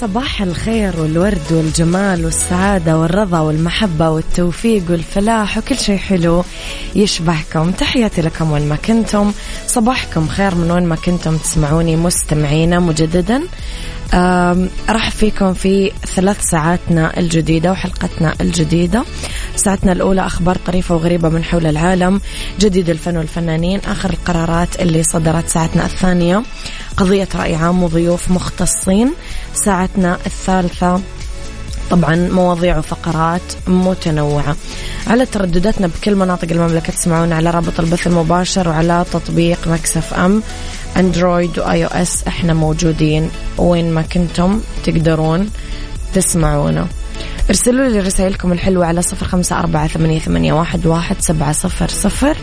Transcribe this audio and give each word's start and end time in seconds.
صباح 0.00 0.42
الخير 0.42 1.00
والورد 1.00 1.52
والجمال 1.52 2.24
والسعادة 2.24 2.98
والرضا 2.98 3.40
والمحبة 3.40 4.10
والتوفيق 4.10 4.82
والفلاح 4.90 5.58
وكل 5.58 5.78
شيء 5.78 5.98
حلو 5.98 6.44
يشبهكم. 6.94 7.70
تحياتي 7.70 8.22
لكم 8.22 8.50
وين 8.50 8.68
ما 8.68 8.76
كنتم. 8.76 9.32
صباحكم 9.66 10.28
خير 10.28 10.54
من 10.54 10.70
وين 10.70 10.86
ما 10.86 10.96
كنتم 10.96 11.36
تسمعوني 11.36 11.96
مستمعينا 11.96 12.78
مجددا. 12.78 13.42
راح 14.88 15.10
فيكم 15.10 15.54
في 15.54 15.92
ثلاث 16.16 16.40
ساعاتنا 16.40 17.18
الجديدة 17.18 17.72
وحلقتنا 17.72 18.34
الجديدة. 18.40 19.04
ساعتنا 19.56 19.92
الأولى 19.92 20.26
أخبار 20.26 20.56
طريفة 20.66 20.94
وغريبة 20.94 21.28
من 21.28 21.44
حول 21.44 21.66
العالم 21.66 22.20
جديد 22.60 22.90
الفن 22.90 23.16
والفنانين 23.16 23.80
آخر 23.88 24.10
القرارات 24.10 24.80
اللي 24.80 25.02
صدرت 25.02 25.48
ساعتنا 25.48 25.84
الثانية. 25.84 26.42
قضية 26.96 27.28
رأي 27.34 27.54
عام 27.54 27.82
وضيوف 27.82 28.30
مختصين. 28.30 29.14
ساعتنا 29.54 30.18
الثالثة. 30.26 31.00
طبعا 31.90 32.16
مواضيع 32.16 32.78
وفقرات 32.78 33.42
متنوعة. 33.66 34.56
على 35.06 35.26
تردداتنا 35.26 35.86
بكل 35.86 36.14
مناطق 36.14 36.48
المملكة 36.50 36.92
تسمعون 36.92 37.32
على 37.32 37.50
رابط 37.50 37.80
البث 37.80 38.06
المباشر 38.06 38.68
وعلى 38.68 39.04
تطبيق 39.12 39.68
Mix 39.68 40.14
FM. 40.14 40.42
Android 40.96 41.58
و 41.58 41.84
iOS 41.84 42.22
إحنا 42.28 42.54
موجودين. 42.54 43.30
وين 43.58 43.90
ما 43.94 44.02
كنتم 44.02 44.60
تقدرون 44.84 45.50
تسمعونا. 46.14 46.86
ارسلوا 47.50 47.88
لي 47.88 48.00
رسائلكم 48.00 48.52
الحلوة 48.52 48.86
على 48.86 49.02
صفر 49.02 49.26
خمسة 49.26 49.58
أربعة 49.58 49.88
ثمانية, 49.88 50.18
ثمانية 50.18 50.52
واحد, 50.52 50.86
واحد 50.86 51.16
سبعة 51.20 51.52
صفر 51.52 51.88
صفر 51.88 52.36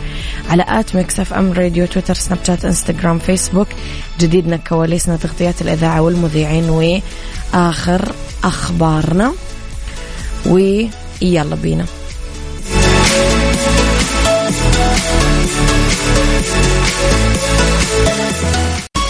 على 0.50 0.64
at 0.68 0.96
Mix 0.96 1.20
FM 1.20 1.52
Radio 1.52 1.86
تويتر 1.86 2.14
سناب 2.14 2.38
شات 2.46 2.64
إنستغرام 2.64 3.18
فيسبوك. 3.18 3.68
جديدنا 4.20 4.56
كواليسنا 4.56 5.16
تغطيات 5.16 5.62
الإذاعة 5.62 6.00
والمذيعين 6.00 6.70
وآخر 6.70 8.12
أخبارنا. 8.44 9.32
ويلا 10.46 11.56
بينا. 11.62 11.86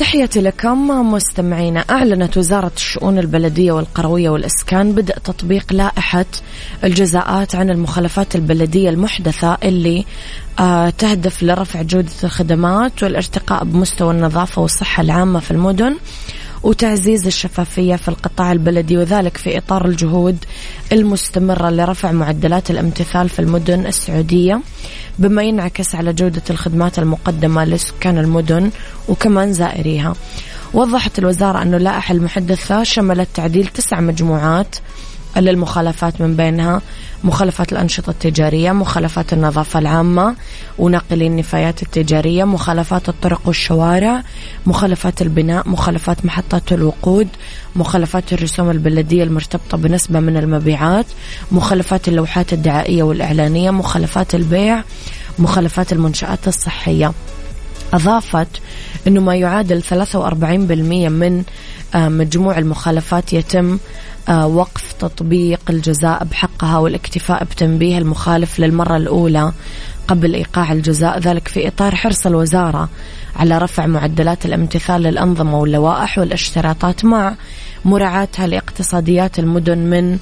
تحياتي 0.00 0.40
لكم 0.40 1.12
مستمعينا 1.12 1.84
أعلنت 1.90 2.36
وزارة 2.36 2.72
الشؤون 2.76 3.18
البلدية 3.18 3.72
والقروية 3.72 4.30
والإسكان 4.30 4.92
بدء 4.92 5.14
تطبيق 5.14 5.72
لائحة 5.72 6.24
الجزاءات 6.84 7.54
عن 7.54 7.70
المخالفات 7.70 8.36
البلدية 8.36 8.90
المحدثة 8.90 9.58
اللي 9.64 10.04
آه 10.58 10.90
تهدف 10.90 11.42
لرفع 11.42 11.82
جودة 11.82 12.12
الخدمات 12.24 13.02
والارتقاء 13.02 13.64
بمستوى 13.64 14.14
النظافة 14.14 14.62
والصحة 14.62 15.00
العامة 15.02 15.40
في 15.40 15.50
المدن. 15.50 15.96
وتعزيز 16.62 17.26
الشفافية 17.26 17.96
في 17.96 18.08
القطاع 18.08 18.52
البلدي 18.52 18.96
وذلك 18.96 19.36
في 19.36 19.58
إطار 19.58 19.86
الجهود 19.86 20.44
المستمرة 20.92 21.70
لرفع 21.70 22.12
معدلات 22.12 22.70
الامتثال 22.70 23.28
في 23.28 23.38
المدن 23.38 23.86
السعودية 23.86 24.60
بما 25.18 25.42
ينعكس 25.42 25.94
على 25.94 26.12
جودة 26.12 26.42
الخدمات 26.50 26.98
المقدمة 26.98 27.64
لسكان 27.64 28.18
المدن 28.18 28.70
وكمان 29.08 29.52
زائريها. 29.52 30.14
وضحت 30.74 31.18
الوزارة 31.18 31.62
أن 31.62 31.74
اللائحة 31.74 32.14
المحدثة 32.14 32.82
شملت 32.82 33.28
تعديل 33.34 33.66
تسع 33.66 34.00
مجموعات 34.00 34.76
للمخالفات 35.36 36.20
من 36.20 36.36
بينها 36.36 36.80
مخالفات 37.24 37.72
الأنشطة 37.72 38.10
التجارية 38.10 38.72
مخالفات 38.72 39.32
النظافة 39.32 39.78
العامة 39.78 40.34
وناقلي 40.78 41.26
النفايات 41.26 41.82
التجارية 41.82 42.44
مخالفات 42.44 43.08
الطرق 43.08 43.40
والشوارع 43.46 44.22
مخالفات 44.66 45.22
البناء 45.22 45.68
مخالفات 45.68 46.24
محطات 46.24 46.72
الوقود 46.72 47.28
مخالفات 47.76 48.32
الرسوم 48.32 48.70
البلدية 48.70 49.24
المرتبطة 49.24 49.76
بنسبة 49.78 50.20
من 50.20 50.36
المبيعات 50.36 51.06
مخالفات 51.52 52.08
اللوحات 52.08 52.52
الدعائية 52.52 53.02
والإعلانية 53.02 53.70
مخالفات 53.70 54.34
البيع 54.34 54.82
مخالفات 55.38 55.92
المنشآت 55.92 56.48
الصحية. 56.48 57.12
أضافت 57.92 58.48
أنه 59.06 59.20
ما 59.20 59.36
يعادل 59.36 59.82
43% 59.82 59.92
من 61.08 61.44
آه، 61.94 62.08
مجموع 62.08 62.58
المخالفات 62.58 63.32
يتم 63.32 63.78
آه، 64.28 64.46
وقف 64.46 64.89
تطبيق 65.00 65.60
الجزاء 65.70 66.24
بحقها 66.24 66.78
والاكتفاء 66.78 67.44
بتنبيه 67.44 67.98
المخالف 67.98 68.60
للمرة 68.60 68.96
الأولى 68.96 69.52
قبل 70.08 70.34
إيقاع 70.34 70.72
الجزاء 70.72 71.18
ذلك 71.18 71.48
في 71.48 71.68
إطار 71.68 71.94
حرص 71.94 72.26
الوزارة 72.26 72.88
على 73.36 73.58
رفع 73.58 73.86
معدلات 73.86 74.46
الامتثال 74.46 75.02
للأنظمة 75.02 75.58
واللوائح 75.58 76.18
والاشتراطات 76.18 77.04
مع 77.04 77.34
مراعاتها 77.84 78.46
لاقتصاديات 78.46 79.38
المدن 79.38 79.78
من 79.78 80.18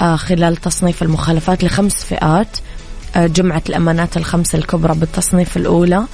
آه، 0.00 0.16
خلال 0.16 0.56
تصنيف 0.56 1.02
المخالفات 1.02 1.64
لخمس 1.64 2.04
فئات 2.04 2.58
جمعت 3.16 3.68
الأمانات 3.68 4.16
الخمس 4.16 4.54
الكبرى 4.54 4.94
بالتصنيف 4.94 5.56
الأولى 5.56 6.04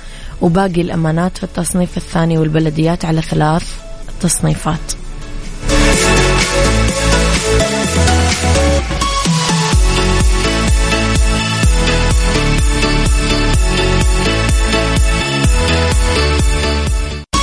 وباقي 0.41 0.81
الأمانات 0.81 1.38
في 1.38 1.44
التصنيف 1.44 1.97
الثاني 1.97 2.38
والبلديات 2.38 3.05
على 3.05 3.23
ثلاث 3.23 3.75
تصنيفات. 4.20 5.07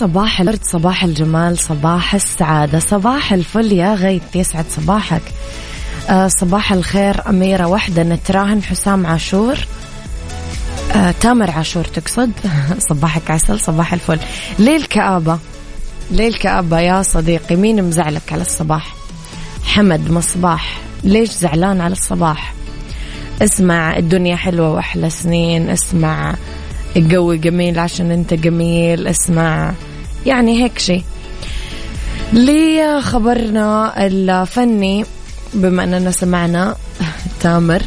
صباح 0.00 0.40
الورد 0.40 0.60
صباح 0.62 1.04
الجمال 1.04 1.58
صباح 1.58 2.14
السعادة 2.14 2.78
صباح 2.78 3.32
الفل 3.32 3.72
يا 3.72 3.94
غيث 3.94 4.22
يسعد 4.34 4.64
صباحك. 4.70 5.22
آه 6.10 6.28
صباح 6.28 6.72
الخير 6.72 7.28
أميرة 7.28 7.66
وحدة 7.66 8.02
نتراهن 8.02 8.62
حسام 8.62 9.06
عاشور. 9.06 9.58
آه 10.94 11.14
تامر 11.20 11.50
عاشور 11.50 11.84
تقصد؟ 11.84 12.32
صباحك 12.90 13.30
عسل 13.30 13.60
صباح 13.60 13.92
الفل. 13.92 14.18
ليه 14.58 14.76
الكآبة 14.76 15.38
ليه 16.10 16.28
الكآبة 16.28 16.80
يا 16.80 17.02
صديقي 17.02 17.56
مين 17.56 17.84
مزعلك 17.84 18.32
على 18.32 18.42
الصباح؟ 18.42 18.94
حمد 19.64 20.10
مصباح 20.10 20.78
ليش 21.04 21.30
زعلان 21.30 21.80
على 21.80 21.92
الصباح؟ 21.92 22.54
اسمع 23.42 23.96
الدنيا 23.96 24.36
حلوة 24.36 24.70
وأحلى 24.70 25.10
سنين 25.10 25.70
اسمع 25.70 26.34
الجو 26.96 27.34
جميل 27.34 27.78
عشان 27.78 28.10
انت 28.10 28.34
جميل 28.34 29.06
اسمع. 29.06 29.72
يعني 30.26 30.62
هيك 30.62 30.78
شيء 30.78 31.04
لي 32.32 33.00
خبرنا 33.02 33.94
الفني 34.06 35.04
بما 35.54 35.84
اننا 35.84 36.10
سمعنا 36.10 36.76
تامر 37.40 37.82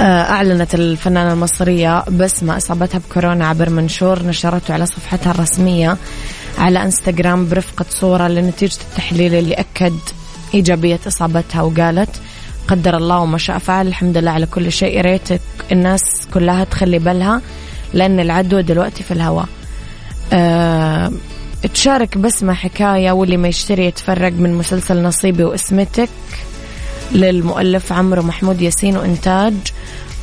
آه، 0.00 0.22
أعلنت 0.22 0.74
الفنانة 0.74 1.32
المصرية 1.32 2.04
بسمة 2.04 2.56
إصابتها 2.56 2.98
بكورونا 2.98 3.46
عبر 3.48 3.70
منشور 3.70 4.22
نشرته 4.22 4.74
على 4.74 4.86
صفحتها 4.86 5.30
الرسمية 5.30 5.96
على 6.58 6.82
إنستغرام 6.82 7.48
برفقة 7.48 7.84
صورة 7.90 8.28
لنتيجة 8.28 8.78
التحليل 8.90 9.34
اللي 9.34 9.54
أكد 9.54 9.98
إيجابية 10.54 11.00
إصابتها 11.06 11.62
وقالت 11.62 12.10
قدر 12.68 12.96
الله 12.96 13.18
وما 13.18 13.38
شاء 13.38 13.58
فعل. 13.58 13.86
الحمد 13.86 14.16
لله 14.16 14.30
على 14.30 14.46
كل 14.46 14.72
شيء. 14.72 14.96
يا 14.96 15.02
ريت 15.02 15.28
الناس 15.72 16.00
كلها 16.34 16.64
تخلي 16.64 16.98
بالها 16.98 17.40
لأن 17.94 18.20
العدوى 18.20 18.62
دلوقتي 18.62 19.02
في 19.02 19.10
الهواء. 19.10 19.48
أه 20.32 21.12
تشارك 21.74 22.18
بسمة 22.18 22.54
حكاية 22.54 23.12
واللي 23.12 23.36
ما 23.36 23.48
يشتري 23.48 23.86
يتفرج 23.86 24.32
من 24.32 24.54
مسلسل 24.54 25.02
نصيبي 25.02 25.44
واسمتك 25.44 26.08
للمؤلف 27.12 27.92
عمرو 27.92 28.22
محمود 28.22 28.60
ياسين 28.62 28.96
وإنتاج 28.96 29.54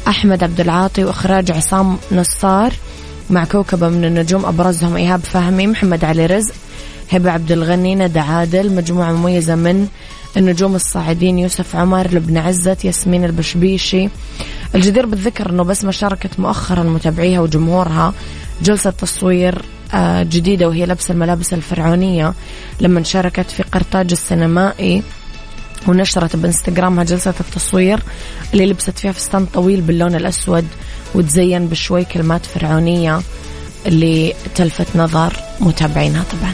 أحمد 0.07 0.44
عبد 0.44 0.59
العاطي 0.59 1.03
وإخراج 1.03 1.51
عصام 1.51 1.97
نصار 2.12 2.74
مع 3.30 3.44
كوكبة 3.44 3.89
من 3.89 4.06
النجوم. 4.06 4.45
أبرزهم 4.45 4.95
إيهاب 4.95 5.19
فهمي 5.19 5.68
محمد 5.68 6.06
علي 6.06 6.25
رزق 6.25 6.53
هبة 7.12 7.31
عبد 7.31 7.51
الغني 7.51 7.95
ندى 7.95 8.19
عادل 8.19 8.75
مجموعة 8.75 9.12
مميزة 9.12 9.56
من 9.56 9.88
النجوم 10.38 10.76
الصاعدين 10.76 11.40
يوسف 11.40 11.76
عمر 11.76 12.08
لبنى 12.08 12.40
عزت 12.40 12.86
ياسمين 12.86 13.26
البشبيشي. 13.26 14.10
الجدير 14.76 15.06
بالذكر 15.06 15.50
أنه 15.50 15.64
بس 15.64 15.84
ما 15.86 15.92
شاركت 15.92 16.40
مؤخرا 16.40 16.84
متابعيها 16.84 17.40
وجمهورها 17.40 18.14
جلسة 18.62 18.90
تصوير 18.90 19.62
آه، 19.94 20.24
جديدة 20.24 20.68
وهي 20.68 20.86
لبس 20.86 21.12
الملابس 21.12 21.54
الفرعونية. 21.54 22.34
لما 22.82 23.04
شاركت 23.04 23.52
في 23.52 23.64
قرطاج 23.64 24.12
السينمائي 24.12 25.04
ونشرت 25.88 26.36
بإنستغرامها 26.36 27.04
جلسة 27.04 27.34
التصوير 27.40 28.00
اللي 28.54 28.66
لبست 28.66 29.00
فيها 29.00 29.12
فستان 29.12 29.46
طويل 29.46 29.81
باللون 29.81 30.16
الأسود 30.16 30.66
وتزين 31.16 31.68
بشوي 31.68 32.06
كلمات 32.06 32.46
فرعونية 32.46 33.22
اللي 33.86 34.34
تلفت 34.56 34.96
نظر 34.96 35.34
متابعينها 35.60 36.24
طبعا. 36.24 36.54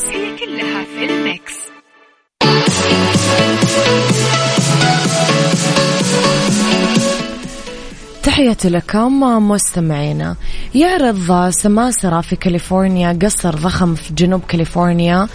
تحياتي 8.41 8.69
لكم 8.69 9.19
مستمعينا. 9.49 10.35
يعرض 10.75 11.49
سماسرة 11.49 12.21
في 12.21 12.35
كاليفورنيا 12.35 13.19
قصر 13.21 13.55
ضخم 13.55 13.95
في 13.95 14.13
جنوب 14.13 14.41
كاليفورنيا 14.47 15.27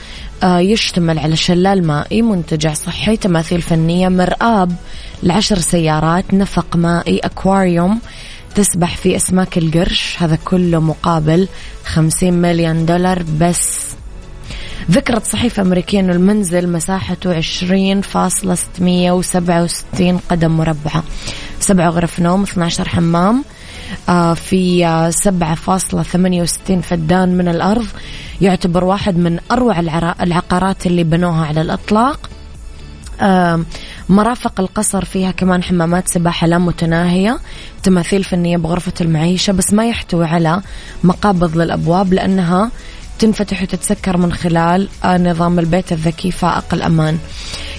آه، 0.43 0.59
يشتمل 0.59 1.19
على 1.19 1.37
شلال 1.37 1.87
مائي 1.87 2.23
منتجع 2.23 2.75
صحي 2.75 3.17
تماثيل 3.17 3.63
فنية 3.63 4.09
مرآب 4.09 4.73
لعشر 5.23 5.59
سيارات 5.59 6.35
نفق 6.35 6.77
مائي 6.77 7.19
أكواريوم 7.19 8.01
تسبح 8.55 8.97
في 8.97 9.17
أسماك 9.17 9.59
القرش. 9.59 10.17
هذا 10.19 10.39
كله 10.45 10.81
مقابل 10.81 11.49
خمسين 11.85 12.35
مليون 12.35 12.87
دولار 12.87 13.23
بس. 13.41 13.96
ذكرت 14.91 15.25
صحيفة 15.27 15.63
أمريكية 15.63 16.01
أن 16.01 16.11
المنزل 16.11 16.69
مساحته 16.69 17.37
عشرين 17.37 18.01
فاصلة 18.01 18.55
ستمية 18.55 19.13
وسبعة 19.13 19.63
وستين 19.63 20.19
قدم 20.19 20.51
مربعة. 20.51 21.03
سبعة 21.61 21.89
غرف 21.89 22.21
نوم 22.21 22.43
12 22.43 22.89
حمام 22.89 23.45
آه، 24.09 24.35
في 24.35 24.87
سبعة 25.11 25.55
فاصلة 25.55 26.03
ثمانية 26.03 26.43
وستين 26.43 26.81
فدان 26.81 27.37
من 27.37 27.49
الأرض. 27.49 27.87
يعتبر 28.41 28.85
واحد 28.85 29.17
من 29.17 29.39
أروع 29.51 29.81
العقارات 30.21 30.87
اللي 30.87 31.05
بنوها 31.05 31.47
على 31.47 31.61
الإطلاق. 31.61 32.31
مرافق 34.09 34.61
القصر 34.61 35.05
فيها 35.05 35.31
كمان 35.31 35.63
حمامات 35.63 36.09
سباحة 36.09 36.47
لا 36.47 36.59
متناهية. 36.59 37.39
تماثيل 37.83 38.25
فنية 38.25 38.57
بغرفة 38.57 38.93
المعيشة 39.01 39.53
بس 39.53 39.73
ما 39.73 39.89
يحتوي 39.89 40.27
على 40.27 40.63
مقابض 41.05 41.57
للأبواب 41.57 42.13
لأنها 42.13 42.71
تنفتح 43.19 43.63
وتتسكر 43.63 44.17
من 44.17 44.33
خلال 44.33 44.89
آه، 45.05 45.19
نظام 45.19 45.59
البيت 45.59 45.93
الذكي 45.93 46.31
فائق 46.31 46.75
الأمان. 46.75 47.19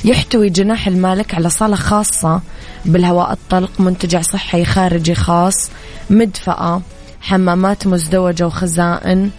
يحتوي 0.05 0.49
جناح 0.49 0.87
المالك 0.87 1.35
على 1.35 1.49
صالة 1.49 1.75
خاصة 1.75 2.41
بالهواء 2.85 3.31
الطلق 3.31 3.81
منتجع 3.81 4.21
صحي 4.21 4.65
خارجي 4.65 5.15
خاص 5.15 5.69
مدفأة 6.09 6.81
حمامات 7.21 7.87
مزدوجة 7.87 8.47
وخزائن. 8.47 9.29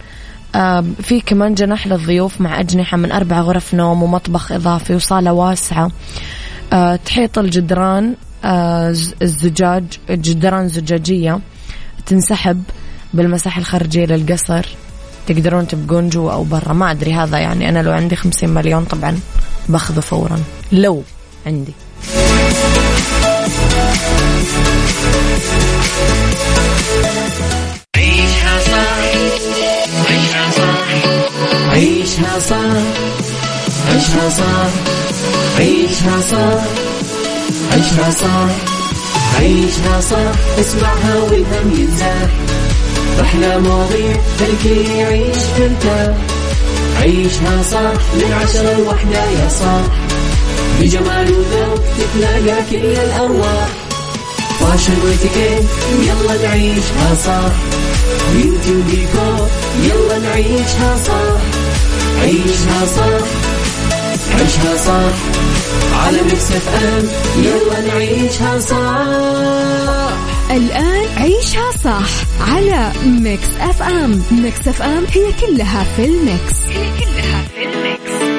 آه، 0.55 0.85
في 1.01 1.21
كمان 1.21 1.53
جناح 1.53 1.87
للضيوف 1.87 2.41
مع 2.41 2.59
أجنحة 2.59 2.97
من 2.97 3.11
أربع 3.11 3.39
غرف 3.39 3.73
نوم 3.73 4.03
ومطبخ 4.03 4.51
إضافي 4.51 4.95
وصالة 4.95 5.33
واسعة. 5.33 5.91
آه، 6.73 6.95
تحيط 6.95 7.39
الجدران 7.39 8.15
الزجاج 9.21 9.83
جدران 10.09 10.67
زجاجية 10.67 11.39
تنسحب 12.05 12.63
بالمساحة 13.13 13.59
الخارجية 13.59 14.05
للقصر. 14.05 14.65
تقدرون 15.29 15.67
تبقون 15.67 16.09
جوا 16.09 16.31
أو 16.31 16.43
برا. 16.43 16.73
ما 16.73 16.91
أدري 16.91 17.13
هذا 17.13 17.37
يعني. 17.37 17.69
أنا 17.69 17.79
لو 17.83 17.91
عندي 17.91 18.15
خمسين 18.15 18.49
مليون 18.49 18.85
طبعا 18.85 19.19
باخذه 19.69 19.99
فورا. 19.99 20.39
لو 20.71 21.03
عندي. 21.47 21.73
عيشها 27.95 28.59
صح. 28.59 28.99
عيشها 30.09 30.51
صح. 30.51 30.89
عيشها 31.69 32.39
صح. 32.39 32.59
عيشها 33.89 34.29
صح. 34.29 34.69
عيشها 35.59 36.21
صح. 36.21 36.63
عيشها 37.71 38.11
صح. 38.11 38.49
عيشها 39.39 40.01
صح. 40.01 40.59
اسمعها 40.59 41.15
والهم 41.23 41.79
ينزاح. 41.79 42.58
أحلى 43.21 43.59
مواضيع 43.59 44.17
خلي 44.63 44.97
يعيش 44.99 45.37
ترتاح 45.57 46.15
عيشها 47.01 47.63
صح 47.71 48.01
من 48.15 48.33
عشرة 48.43 48.73
لوحدة 48.77 49.23
يا 49.23 49.49
صاح 49.49 49.85
بجمال 50.81 51.31
وذوق 51.33 51.79
تتلاقى 51.99 52.61
كل 52.69 52.75
الأرواح. 52.85 53.67
fashion 54.59 54.93
واتيكيت 55.05 55.67
يلا 56.01 56.47
نعيشها 56.47 57.15
صح 57.25 57.51
beauty 58.33 58.71
وديكور 58.71 59.47
يلا 59.83 60.19
نعيشها 60.19 60.95
صح 61.07 61.41
عيشها 62.21 62.85
صح 62.97 63.25
عيشها 64.39 64.77
صح 64.85 65.15
على 66.05 66.21
Mix 66.21 66.51
FM 66.51 67.07
يلا 67.43 67.81
نعيشها 67.87 68.59
صح 68.59 70.08
الآن 70.51 71.07
عيشها 71.17 71.71
صح 71.83 72.09
على 72.41 72.91
Mix 73.05 73.47
FM. 73.59 74.21
Mix 74.31 74.67
FM 74.67 75.03
هي 75.13 75.31
كلها 75.47 75.83
في 75.83 76.05
ال 76.05 76.17
mix. 76.17 76.67
هي 76.67 76.89
كلها 76.99 77.43
في 77.55 77.63
ال 77.63 77.76
mix. 77.76 78.29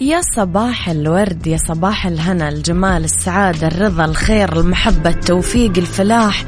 يا 0.00 0.20
صباح 0.36 0.88
الورد 0.88 1.46
يا 1.46 1.56
صباح 1.56 2.06
الهنا 2.06 2.48
الجمال 2.48 3.04
السعادة 3.04 3.66
الرضا 3.66 4.04
الخير 4.04 4.60
المحبة 4.60 5.10
التوفيق 5.10 5.72
الفلاح. 5.76 6.44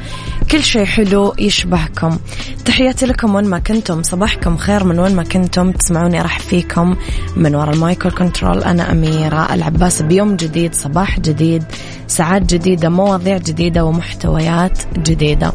كل 0.51 0.63
شيء 0.63 0.85
حلو 0.85 1.33
يشبهكم. 1.39 2.17
تحياتي 2.65 3.05
لكم 3.05 3.35
وين 3.35 3.45
ما 3.45 3.59
كنتم. 3.59 4.03
صباحكم 4.03 4.57
خير 4.57 4.83
من 4.83 4.99
وين 4.99 5.15
ما 5.15 5.23
كنتم. 5.23 5.71
تسمعوني 5.71 6.21
أرحب 6.21 6.39
فيكم 6.39 6.95
من 7.35 7.55
وراء 7.55 7.73
ال 7.73 7.79
mic 7.79 7.98
وال 7.98 8.11
control 8.11 8.63
أنا 8.63 8.91
أميرة 8.91 9.53
العباس. 9.53 10.01
بيوم 10.01 10.35
جديد 10.35 10.73
صباح 10.75 11.19
جديد 11.19 11.63
ساعات 12.07 12.53
جديدة 12.53 12.89
مواضيع 12.89 13.37
جديدة 13.37 13.85
ومحتويات 13.85 14.79
جديدة. 14.97 15.53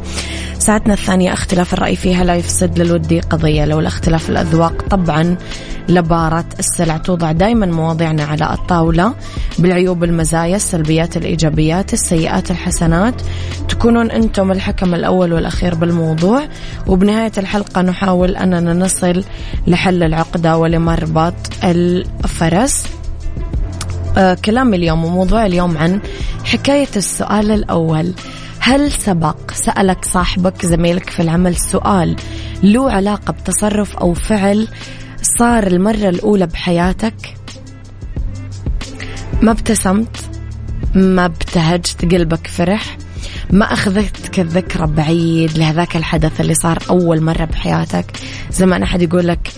ساعتنا 0.62 0.94
الثانية 0.94 1.32
اختلاف 1.32 1.74
الرأي 1.74 1.96
فيها 1.96 2.24
لا 2.24 2.34
يفسد 2.34 2.78
للود 2.78 3.20
قضية 3.20 3.64
لولا 3.64 3.80
اختلاف 3.80 4.30
الأذواق. 4.30 4.82
طبعا 4.90 5.36
لبارت 5.88 6.44
السلع 6.58 6.96
توضع 6.96 7.32
دائما 7.32 7.66
مواضيعنا 7.66 8.24
على 8.24 8.52
الطاولة 8.52 9.14
بالعيوب 9.58 10.04
المزايا 10.04 10.56
السلبيات 10.56 11.16
الإيجابيات 11.16 11.92
السيئات 11.92 12.50
الحسنات. 12.50 13.14
تكونون 13.68 14.10
أنتم 14.10 14.52
الحكم 14.52 14.94
الأول 14.94 15.32
والأخير 15.32 15.74
بالموضوع. 15.74 16.42
وبنهاية 16.86 17.32
الحلقة 17.38 17.82
نحاول 17.82 18.36
أننا 18.36 18.74
نصل 18.74 19.24
لحل 19.66 20.02
العقدة 20.02 20.56
ولمربط 20.56 21.34
الفرس. 21.64 22.84
آه 24.18 24.34
كلام 24.34 24.74
اليوم 24.74 25.04
وموضوع 25.04 25.46
اليوم 25.46 25.78
عن 25.78 26.00
حكاية 26.44 26.88
السؤال 26.96 27.50
الأول. 27.50 28.12
هل 28.64 28.92
سبق 28.92 29.50
سألك 29.50 30.04
صاحبك 30.04 30.66
زميلك 30.66 31.10
في 31.10 31.22
العمل 31.22 31.56
سؤال 31.56 32.16
له 32.62 32.90
علاقة 32.90 33.32
بتصرف 33.32 33.96
أو 33.96 34.14
فعل 34.14 34.68
صار 35.22 35.66
المرة 35.66 36.08
الأولى 36.08 36.46
بحياتك؟ 36.46 37.34
ما 39.42 39.50
ابتسمت 39.50 40.16
ما 40.94 41.24
ابتهجت 41.24 42.14
قلبك 42.14 42.46
فرح 42.46 42.96
ما 43.50 43.64
أخذتك 43.72 44.40
الذكرى 44.40 44.86
بعيد 44.86 45.58
لهذاك 45.58 45.96
الحدث 45.96 46.40
اللي 46.40 46.54
صار 46.54 46.78
أول 46.90 47.20
مرة 47.20 47.44
بحياتك؟ 47.44 48.06
زي 48.50 48.66
ما 48.66 48.82
أحد 48.84 49.02
يقول 49.02 49.28
لك 49.28 49.52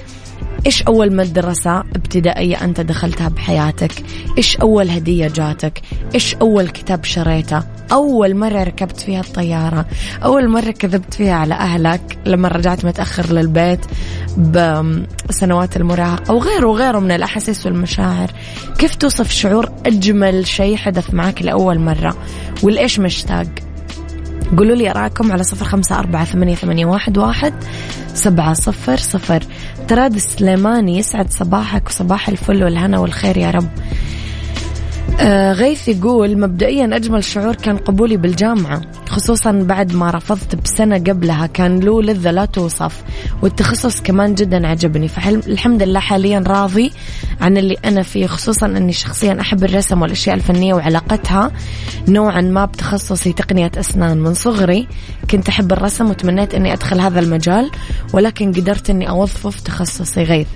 إيش 0.66 0.82
أول 0.82 1.16
مدرسة 1.16 1.80
ابتدائية 1.80 2.64
أنت 2.64 2.80
دخلتها 2.80 3.28
بحياتك؟ 3.28 3.92
إيش 4.38 4.56
أول 4.56 4.90
هدية 4.90 5.28
جاتك؟ 5.28 5.82
إيش 6.14 6.34
أول 6.34 6.68
كتاب 6.68 7.04
شريته؟ 7.04 7.73
أول 7.92 8.36
مرة 8.36 8.62
ركبت 8.62 9.00
فيها 9.00 9.20
الطيارة 9.20 9.86
أول 10.24 10.48
مرة 10.48 10.70
كذبت 10.70 11.14
فيها 11.14 11.34
على 11.34 11.54
أهلك 11.54 12.18
لما 12.26 12.48
رجعت 12.48 12.84
متأخر 12.84 13.32
للبيت 13.32 13.80
بسنوات 14.38 15.76
المراهقة 15.76 16.34
وغيره 16.34 16.66
وغيره 16.66 16.98
من 16.98 17.10
الأحاسيس 17.10 17.66
والمشاعر. 17.66 18.30
كيف 18.78 18.94
توصف 18.94 19.30
شعور 19.30 19.72
أجمل 19.86 20.46
شيء 20.46 20.76
حدث 20.76 21.14
معك 21.14 21.42
لأول 21.42 21.78
مرة؟ 21.78 22.16
والإيش 22.62 23.00
مشتاق؟ 23.00 23.46
قولوا 24.56 24.76
لي 24.76 24.90
أراكم 24.90 25.32
على 25.32 25.42
صفر 25.42 25.64
خمسة 25.64 25.98
أربعة 25.98 26.24
ثمانية, 26.24 26.54
ثمانية 26.54 26.86
واحد, 26.86 27.18
واحد 27.18 27.54
سبعة 28.14 28.54
صفر 28.54 28.96
صفر. 28.96 29.42
تراد 29.88 30.14
السليماني 30.14 30.98
يسعد 30.98 31.30
صباحك 31.30 31.88
وصباح 31.88 32.28
الفل 32.28 32.64
والهنا 32.64 32.98
والخير 32.98 33.36
يا 33.36 33.50
رب. 33.50 33.68
آه 35.20 35.52
غيث 35.52 35.88
يقول 35.88 36.38
مبدئيا 36.40 36.96
أجمل 36.96 37.24
شعور 37.24 37.54
كان 37.54 37.76
قبولي 37.76 38.16
بالجامعة 38.16 38.80
خصوصا 39.08 39.52
بعد 39.52 39.94
ما 39.94 40.10
رفضت 40.10 40.54
بسنة 40.54 40.98
قبلها 40.98 41.46
كان 41.46 41.80
له 41.80 42.02
لذة 42.02 42.30
لا 42.30 42.44
توصف 42.44 43.02
والتخصص 43.42 44.00
كمان 44.00 44.34
جدا 44.34 44.66
عجبني. 44.66 45.08
فالحمد 45.08 45.82
لله 45.82 46.00
حاليا 46.00 46.44
راضي 46.46 46.92
عن 47.40 47.56
اللي 47.56 47.76
أنا 47.84 48.02
فيه 48.02 48.26
خصوصا 48.26 48.66
أني 48.66 48.92
شخصيا 48.92 49.40
أحب 49.40 49.64
الرسم 49.64 50.02
والأشياء 50.02 50.36
الفنية 50.36 50.74
وعلاقتها. 50.74 51.52
نوعا 52.08 52.40
ما 52.40 52.64
بتخصصي 52.64 53.32
تقنية 53.32 53.70
أسنان. 53.76 54.18
من 54.18 54.34
صغري 54.34 54.88
كنت 55.30 55.48
أحب 55.48 55.72
الرسم 55.72 56.10
وتمنيت 56.10 56.54
أني 56.54 56.72
أدخل 56.72 57.00
هذا 57.00 57.20
المجال 57.20 57.70
ولكن 58.12 58.52
قدرت 58.52 58.90
أني 58.90 59.08
أوظفه 59.08 59.50
في 59.50 59.64
تخصصي 59.64 60.22
غيث. 60.22 60.48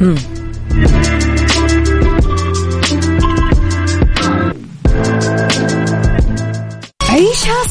مم. 0.00 0.16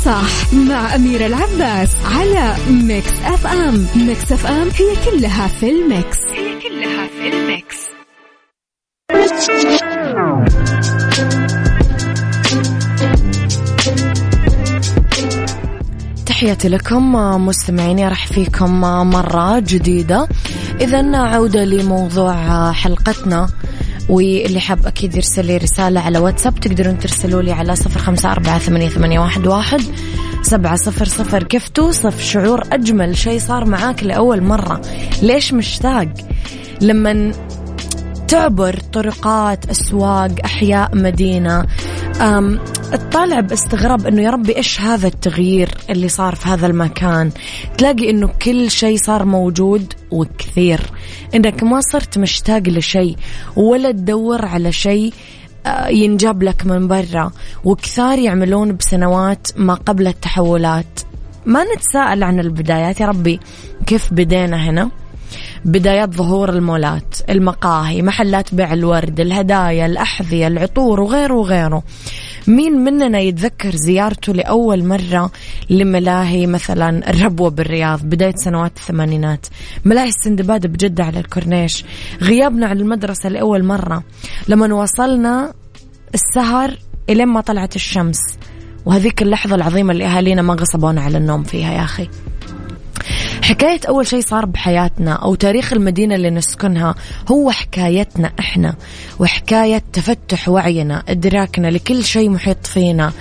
صح 0.05 0.53
مع 0.53 0.95
أميرة 0.95 1.25
العباس 1.25 1.89
على 2.05 2.55
Mix 2.69 3.13
FM. 3.23 3.87
Mix 3.95 4.31
FM 4.31 4.67
هي 4.69 4.95
كلها 5.05 5.47
في 5.47 5.69
ال 5.69 5.79
mix. 5.79 6.17
هي 6.31 6.59
كلها 6.61 7.07
في 7.07 7.27
ال 7.33 7.42
mix. 7.42 7.75
تحياتي 16.25 16.69
لكم 16.69 17.11
مستمعيني 17.45 18.07
راح 18.07 18.27
فيكم 18.27 18.81
مرة 19.11 19.59
جديدة. 19.59 20.27
إذا 20.81 21.17
عودة 21.17 21.63
لموضوع 21.65 22.71
حلقتنا. 22.71 23.47
واللي 24.09 24.59
حاب 24.59 24.85
أكيد 24.85 25.15
يرسل 25.15 25.45
لي 25.45 25.57
رسالة 25.57 25.99
على 25.99 26.19
واتساب 26.19 26.59
تقدرون 26.59 26.99
ترسلوا 26.99 27.41
لي 27.41 27.51
على 27.51 27.75
صفر 27.75 27.99
خمسة 27.99 28.31
أربعة 28.31 28.59
ثمانية, 28.59 28.89
ثمانية 28.89 29.19
واحد, 29.19 29.47
واحد 29.47 29.81
سبعة 30.41 30.75
صفر 30.75 31.05
صفر. 31.05 31.43
كيف 31.43 31.69
توصف 31.69 32.21
شعور 32.21 32.63
أجمل 32.71 33.17
شيء 33.17 33.39
صار 33.39 33.65
معاك 33.65 34.03
لأول 34.03 34.41
مرة؟ 34.41 34.81
ليش 35.21 35.53
مشتاق؟ 35.53 36.07
لما 36.81 37.31
تعبر 38.27 38.79
طرقات 38.93 39.65
أسواق 39.65 40.31
أحياء 40.45 40.95
مدينة 40.95 41.65
تطالع 42.95 43.39
باستغراب 43.39 44.07
إنه 44.07 44.21
يا 44.21 44.29
ربي 44.29 44.57
إيش 44.57 44.81
هذا 44.81 45.07
التغيير 45.07 45.69
اللي 45.89 46.09
صار 46.09 46.35
في 46.35 46.49
هذا 46.49 46.67
المكان؟ 46.67 47.31
تلاقي 47.77 48.09
إنه 48.09 48.27
كل 48.27 48.71
شيء 48.71 48.97
صار 48.97 49.25
موجود 49.25 49.93
وكثير. 50.11 50.79
إنك 51.35 51.63
ما 51.63 51.81
صرت 51.81 52.17
مشتاق 52.17 52.61
لشيء 52.61 53.15
ولا 53.55 53.91
تدور 53.91 54.45
على 54.45 54.71
شيء 54.71 55.13
آه، 55.65 55.87
ينجاب 55.87 56.43
لك 56.43 56.65
من 56.65 56.87
برا. 56.87 57.31
وكثار 57.63 58.19
يعملون 58.19 58.75
بسنوات 58.75 59.47
ما 59.55 59.73
قبل 59.73 60.07
التحولات. 60.07 60.99
ما 61.45 61.63
نتساءل 61.75 62.23
عن 62.23 62.39
البدايات 62.39 62.99
يا 62.99 63.05
ربي 63.05 63.39
كيف 63.85 64.13
بدينا 64.13 64.69
هنا؟ 64.69 64.91
بدايات 65.65 66.13
ظهور 66.13 66.49
المولات 66.49 67.15
المقاهي 67.29 68.01
محلات 68.01 68.55
بيع 68.55 68.73
الورد 68.73 69.19
الهدايا 69.19 69.85
الأحذية 69.85 70.47
العطور 70.47 71.01
وغيره 71.01 71.33
وغيره. 71.33 71.83
مين 72.47 72.73
مننا 72.73 73.19
يتذكر 73.19 73.75
زيارته 73.75 74.33
لأول 74.33 74.83
مرة 74.83 75.31
لملاهي 75.69 76.47
مثلا 76.47 77.09
الربوة 77.09 77.49
بالرياض 77.49 78.01
بداية 78.03 78.35
سنوات 78.35 78.77
الثمانينات؟ 78.77 79.47
ملاهي 79.85 80.09
السندباد 80.09 80.67
بجدة 80.67 81.03
على 81.03 81.19
الكورنيش. 81.19 81.85
غيابنا 82.21 82.67
عن 82.67 82.77
المدرسة 82.77 83.29
لأول 83.29 83.63
مرة. 83.63 84.03
لما 84.47 84.73
وصلنا 84.73 85.53
السهر 86.13 86.77
إلين 87.09 87.27
ما 87.27 87.41
طلعت 87.41 87.75
الشمس. 87.75 88.19
وهذيك 88.85 89.21
اللحظة 89.21 89.55
العظيمة 89.55 89.91
اللي 89.93 90.05
أهالينا 90.05 90.41
ما 90.41 90.53
غصبونا 90.53 91.01
على 91.01 91.17
النوم 91.17 91.43
فيها 91.43 91.73
يا 91.73 91.83
أخي. 91.83 92.09
حكاية 93.45 93.79
أول 93.87 94.07
شيء 94.07 94.21
صار 94.21 94.45
بحياتنا 94.45 95.13
أو 95.13 95.35
تاريخ 95.35 95.73
المدينة 95.73 96.15
اللي 96.15 96.29
نسكنها 96.29 96.95
هو 97.31 97.51
حكايتنا 97.51 98.31
إحنا 98.39 98.75
وحكاية 99.19 99.83
تفتح 99.93 100.49
وعينا 100.49 101.03
إدراكنا 101.09 101.67
لكل 101.67 102.03
شيء 102.03 102.29
محيط 102.29 102.67
فينا. 102.67 103.11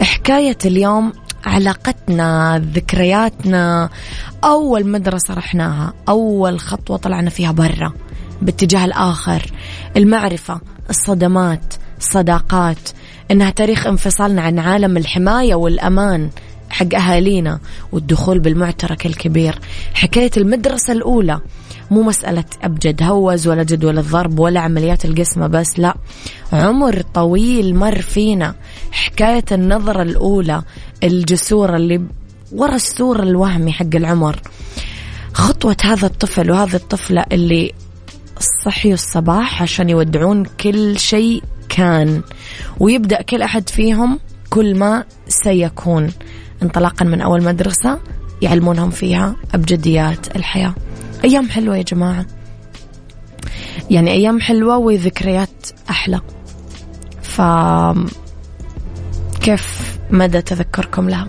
حكاية 0.00 0.58
اليوم 0.64 1.12
علاقتنا 1.44 2.58
ذكرياتنا. 2.74 3.88
أول 4.44 4.86
مدرسة 4.86 5.34
رحناها 5.34 5.92
أول 6.08 6.60
خطوة 6.60 6.96
طلعنا 6.96 7.30
فيها 7.30 7.52
برا 7.52 7.92
باتجاه 8.42 8.84
الآخر. 8.84 9.42
المعرفة 9.96 10.60
الصدمات 10.90 11.74
الصداقات 11.98 12.88
إنها 13.30 13.50
تاريخ 13.50 13.86
انفصالنا 13.86 14.42
عن 14.42 14.58
عالم 14.58 14.96
الحماية 14.96 15.54
والأمان. 15.54 16.30
حق 16.70 16.94
أهالينا 16.94 17.60
والدخول 17.92 18.38
بالمعترك 18.38 19.06
الكبير. 19.06 19.58
حكاية 19.94 20.30
المدرسة 20.36 20.92
الأولى 20.92 21.40
مو 21.90 22.02
مسألة 22.02 22.44
أبجد 22.62 23.02
هوز 23.02 23.48
ولا 23.48 23.62
جدول 23.62 23.98
الضرب 23.98 24.38
ولا 24.38 24.60
عمليات 24.60 25.04
القسمة 25.04 25.46
بس 25.46 25.78
لا. 25.78 25.94
عمر 26.52 27.02
طويل 27.14 27.74
مر 27.74 28.02
فينا. 28.02 28.54
حكاية 28.90 29.44
النظرة 29.52 30.02
الأولى 30.02 30.62
الجسورة 31.04 31.76
اللي 31.76 32.02
ورا 32.52 32.74
السور 32.74 33.22
الوهمي 33.22 33.72
حق 33.72 33.94
العمر. 33.94 34.40
خطوة 35.34 35.76
هذا 35.84 36.06
الطفل 36.06 36.50
وهذه 36.50 36.74
الطفلة 36.74 37.24
اللي 37.32 37.72
صحيوا 38.64 38.94
الصباح 38.94 39.62
عشان 39.62 39.90
يودعون 39.90 40.44
كل 40.44 40.98
شيء 40.98 41.42
كان. 41.68 42.22
ويبدأ 42.80 43.22
كل 43.22 43.42
أحد 43.42 43.68
فيهم 43.68 44.18
كل 44.50 44.78
ما 44.78 45.04
سيكون. 45.28 46.12
انطلاقا 46.62 47.04
من 47.04 47.20
أول 47.20 47.42
مدرسة 47.42 48.00
يعلمونهم 48.42 48.90
فيها 48.90 49.36
أبجديات 49.54 50.36
الحياة. 50.36 50.74
أيام 51.24 51.48
حلوة 51.48 51.76
يا 51.76 51.82
جماعة. 51.82 52.26
يعني 53.90 54.10
أيام 54.10 54.40
حلوة 54.40 54.78
وذكريات 54.78 55.66
أحلى. 55.90 56.20
ف 57.22 57.42
كيف 59.42 59.98
مدى 60.10 60.42
تذكركم 60.42 61.08
لها؟ 61.08 61.28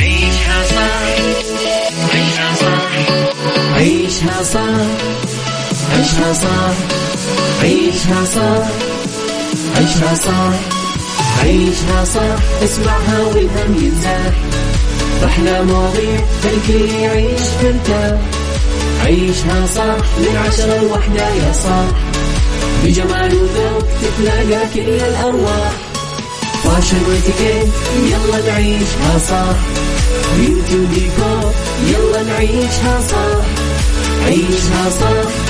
عيشها 0.00 0.62
صح 0.64 1.10
عيشها 2.14 2.54
صح 2.54 2.92
عيشها 3.76 4.42
صح 4.42 4.70
عيشها 5.92 6.32
عيشها 7.62 8.24
صح 8.24 8.66
عيشها 9.76 10.14
صح 10.14 10.52
عيشها 11.42 12.04
صح 12.04 12.64
اسمعها 12.64 13.18
والهم 13.26 13.74
ينزاح 13.82 14.34
أحلى 15.24 15.62
مواضيع 15.64 16.20
خلي 16.42 17.02
يعيش 17.02 17.40
ترتاح 17.62 18.20
عيشها 19.04 19.66
صح 19.66 19.96
من 20.18 20.36
عشرة 20.46 20.80
لوحدة 20.82 21.28
يا 21.28 21.52
صاح 21.52 21.88
بجمال 22.84 23.34
وذوق 23.34 23.84
تتلاقى 24.02 24.66
كل 24.74 24.80
الأرواح. 24.80 25.72
فاشل 26.64 26.96
واتيكيت 27.08 27.72
يلا 28.04 28.52
نعيشها 28.52 29.18
صح 29.28 29.56
بيوتي 30.36 30.74
وديكور 30.78 31.52
يلا 31.86 32.22
نعيشها 32.22 33.00
صح 33.10 33.44
عيشها 34.26 34.90
صح 35.00 35.49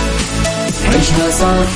عيشها 0.92 1.30
صح 1.30 1.68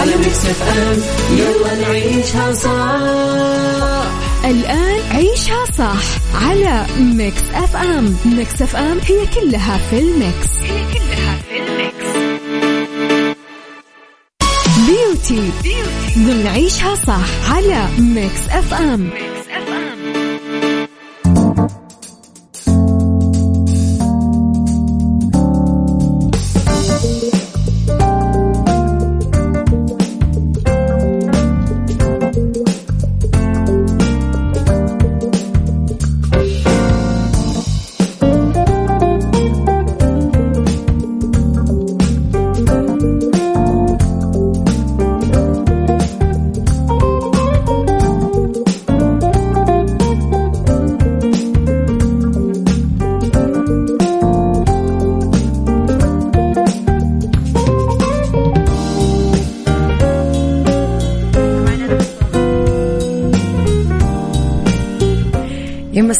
على 0.00 0.16
Mix 0.16 0.44
FM. 0.46 0.98
يلا 1.38 1.74
نعيشها 1.74 2.52
صح 2.52 4.10
الآن 4.44 5.00
عيشها 5.10 5.64
صح 5.78 6.02
على 6.46 6.86
Mix 6.98 7.42
FM. 7.54 8.16
Mix 8.24 8.62
FM 8.62 8.98
هي 9.08 9.26
كلها 9.26 9.78
في 9.90 9.98
ال 9.98 10.08
mix. 10.08 10.48
هي 10.62 10.84
كلها 10.92 11.36
في 11.48 11.56
ال 11.56 11.67
mix. 11.67 12.10
beauty 14.86 15.50
ضمن 16.18 16.46
عيشها 16.46 16.94
صح 16.94 17.52
على 17.54 17.86
Mix 17.98 18.40
FM. 18.50 19.00
Mix 19.00 19.29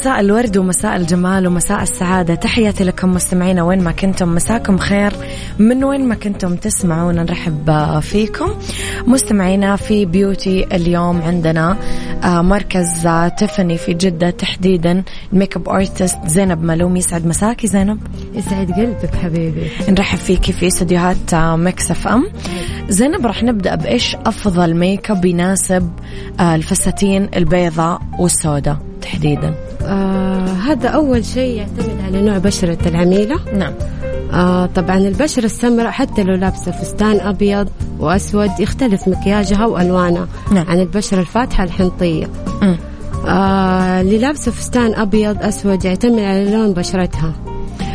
مساء 0.00 0.20
الورد 0.20 0.56
ومساء 0.56 0.96
الجمال 0.96 1.46
ومساء 1.46 1.82
السعادة. 1.82 2.34
تحياتي 2.34 2.84
لكم 2.84 3.14
مستمعينا 3.14 3.62
وين 3.62 3.80
ما 3.84 3.92
كنتم. 3.92 4.34
مساكم 4.34 4.78
خير 4.78 5.12
من 5.58 5.84
وين 5.84 6.08
ما 6.08 6.14
كنتم 6.14 6.56
تسمعونا 6.56 7.22
نرحب 7.22 8.00
فيكم. 8.00 8.54
مستمعينا 9.06 9.76
في 9.76 10.04
beauty 10.04 10.66
اليوم 10.72 11.22
عندنا 11.22 11.76
آه، 12.24 12.42
مركز 12.42 13.06
آه، 13.06 13.28
تيفاني 13.28 13.78
في 13.78 13.94
جدة 13.94 14.30
تحديدا. 14.30 15.02
ال 15.32 15.56
makeup 15.56 15.68
artist 15.68 16.18
زينب 16.26 16.62
ملوم 16.62 16.96
يسعد 16.96 17.26
مساكي 17.26 17.66
زينب؟ 17.66 18.00
يسعد 18.34 18.72
قلبك 18.72 19.14
حبيبي. 19.14 19.70
نرحب 19.88 20.18
فيكي 20.18 20.52
في 20.52 20.66
استديوهات 20.66 21.34
Mix 21.34 21.90
FM 21.90 22.26
زينب 22.88 23.26
راح 23.26 23.42
نبدأ 23.42 23.74
بإيش 23.74 24.16
أفضل 24.26 24.74
ميك 24.74 25.10
اب 25.10 25.24
يناسب 25.24 25.90
آه، 26.40 26.54
الفساتين 26.54 27.28
البيضاء 27.36 28.00
والسوداء؟ 28.18 28.89
تحديدا 29.00 29.54
آه 29.82 30.46
هذا 30.46 30.88
أول 30.88 31.24
شيء 31.24 31.56
يعتمد 31.56 32.00
على 32.04 32.22
نوع 32.22 32.38
بشرة 32.38 32.88
العميلة 32.88 33.36
نعم 33.54 33.72
آه 34.32 34.66
طبعا 34.66 34.96
البشرة 34.96 35.44
السمراء 35.44 35.90
حتى 35.90 36.22
لو 36.22 36.34
لابسة 36.34 36.72
فستان 36.72 37.20
أبيض 37.20 37.68
وأسود 37.98 38.50
يختلف 38.60 39.08
مكياجها 39.08 39.66
وألوانها 39.66 40.28
نعم. 40.52 40.66
عن 40.68 40.80
البشرة 40.80 41.20
الفاتحة 41.20 41.64
الحنطية 41.64 42.26
مم. 42.62 42.76
آه 43.26 44.00
اللي 44.00 44.18
لابسة 44.18 44.50
فستان 44.50 44.94
أبيض 44.94 45.42
أسود 45.42 45.84
يعتمد 45.84 46.18
على 46.18 46.50
لون 46.50 46.72
بشرتها 46.72 47.32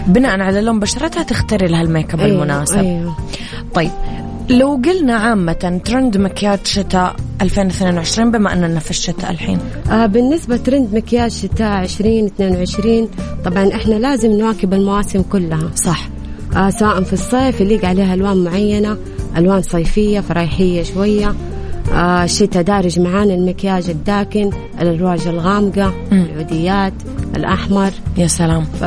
بناء 0.07 0.39
على 0.39 0.61
لون 0.61 0.79
بشرتها 0.79 1.23
تختاري 1.23 1.67
لها 1.67 1.81
الميك 1.81 2.13
أب 2.13 2.21
المناسب 2.21 2.77
أيوه. 2.77 3.15
طيب 3.73 3.91
لو 4.49 4.81
قلنا 4.85 5.15
عامة 5.15 5.81
ترند 5.85 6.17
مكياج 6.17 6.59
شتاء 6.63 7.15
2022 7.41 8.31
بما 8.31 8.53
أننا 8.53 8.79
في 8.79 8.89
الشتاء 8.89 9.31
الحين. 9.31 9.59
آه 9.91 10.05
بالنسبة 10.05 10.57
ترند 10.57 10.95
مكياج 10.95 11.31
شتاء 11.31 11.83
2022 11.83 13.09
طبعا 13.45 13.75
إحنا 13.75 13.95
لازم 13.95 14.31
نواكب 14.31 14.73
المواسم 14.73 15.21
كلها. 15.21 15.71
صح. 15.75 16.09
آه 16.55 16.69
سواء 16.69 17.03
في 17.03 17.13
الصيف 17.13 17.61
يليق 17.61 17.85
عليها 17.85 18.13
ألوان 18.13 18.43
معينة 18.43 18.97
ألوان 19.37 19.61
صيفية 19.61 20.19
فرايحيه 20.19 20.83
شوية. 20.83 21.35
آه 21.93 22.23
الشتاء 22.23 22.63
دارج 22.63 22.99
معانا 22.99 23.33
المكياج 23.33 23.89
الداكن 23.89 24.49
الألواج 24.81 25.27
الغامقة. 25.27 25.93
العوديات 26.11 26.93
الأحمر. 27.35 27.91
يا 28.17 28.27
سلام. 28.27 28.63
ف 28.63 28.83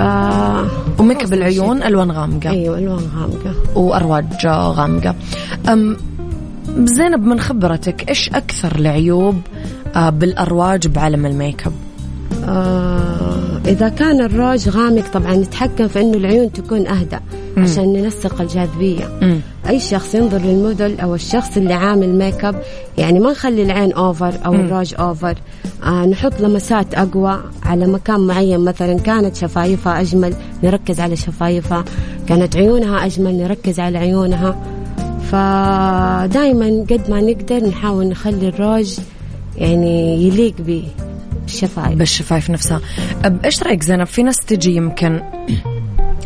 وميك 1.00 1.22
اب 1.22 1.32
العيون 1.32 1.82
ألوان 1.82 2.10
غامقة. 2.10 2.50
أيوه 2.50 2.78
ألوان 2.78 3.08
غامقة. 3.16 3.78
وأرواج 3.78 4.46
غامقة. 4.46 5.14
أم 5.68 5.96
زينب 6.84 7.22
من 7.24 7.40
خبرتك 7.40 8.08
إيش 8.08 8.28
أكثر 8.28 8.76
العيوب 8.76 9.40
آه، 9.96 10.10
بالأرواج 10.10 10.86
بعالم 10.86 11.26
الميك 11.26 11.66
اب 11.66 11.72
آه 12.48 13.60
إذا 13.66 13.88
كان 13.88 14.20
الروج 14.20 14.68
غامق 14.68 15.12
طبعا 15.12 15.34
نتحكم 15.34 15.88
في 15.88 16.00
إنه 16.00 16.16
العيون 16.16 16.52
تكون 16.52 16.86
اهدى 16.86 17.18
عشان 17.56 17.92
ننسق 17.92 18.40
الجاذبية. 18.40 19.18
مم. 19.22 19.40
أي 19.68 19.80
شخص 19.80 20.14
ينظر 20.14 20.38
للموديل 20.38 21.00
أو 21.00 21.14
الشخص 21.14 21.56
اللي 21.56 21.74
عامل 21.74 22.18
ميك 22.18 22.44
اب 22.44 22.62
يعني 22.98 23.20
ما 23.20 23.30
نخلي 23.30 23.62
العين 23.62 23.92
over 23.92 24.34
أو 24.46 24.54
الروج 24.54 24.94
over 24.98 25.34
آه 25.84 26.06
نحط 26.06 26.40
لمسات 26.40 26.94
أقوى 26.94 27.40
على 27.62 27.86
مكان 27.86 28.20
معين 28.20 28.60
مثلا 28.60 28.98
كانت 28.98 29.36
شفايفها 29.36 30.00
أجمل 30.00 30.34
نركز 30.62 31.00
على 31.00 31.16
شفايفها. 31.16 31.84
كانت 32.28 32.56
عيونها 32.56 33.06
أجمل 33.06 33.34
نركز 33.38 33.80
على 33.80 33.98
عيونها. 33.98 34.56
فدائما 35.22 36.84
قد 36.90 37.10
ما 37.10 37.20
نقدر 37.20 37.68
نحاول 37.68 38.06
نخلي 38.08 38.48
الروج 38.48 38.98
يعني 39.56 40.26
يليق 40.26 40.54
بالشفايف. 41.48 41.98
بالشفايف 41.98 42.50
نفسها. 42.50 42.80
إيش 43.44 43.62
رأيك 43.62 43.82
زينب؟ 43.82 44.06
في 44.06 44.22
ناس 44.22 44.36
تجي 44.36 44.76
يمكن 44.76 45.20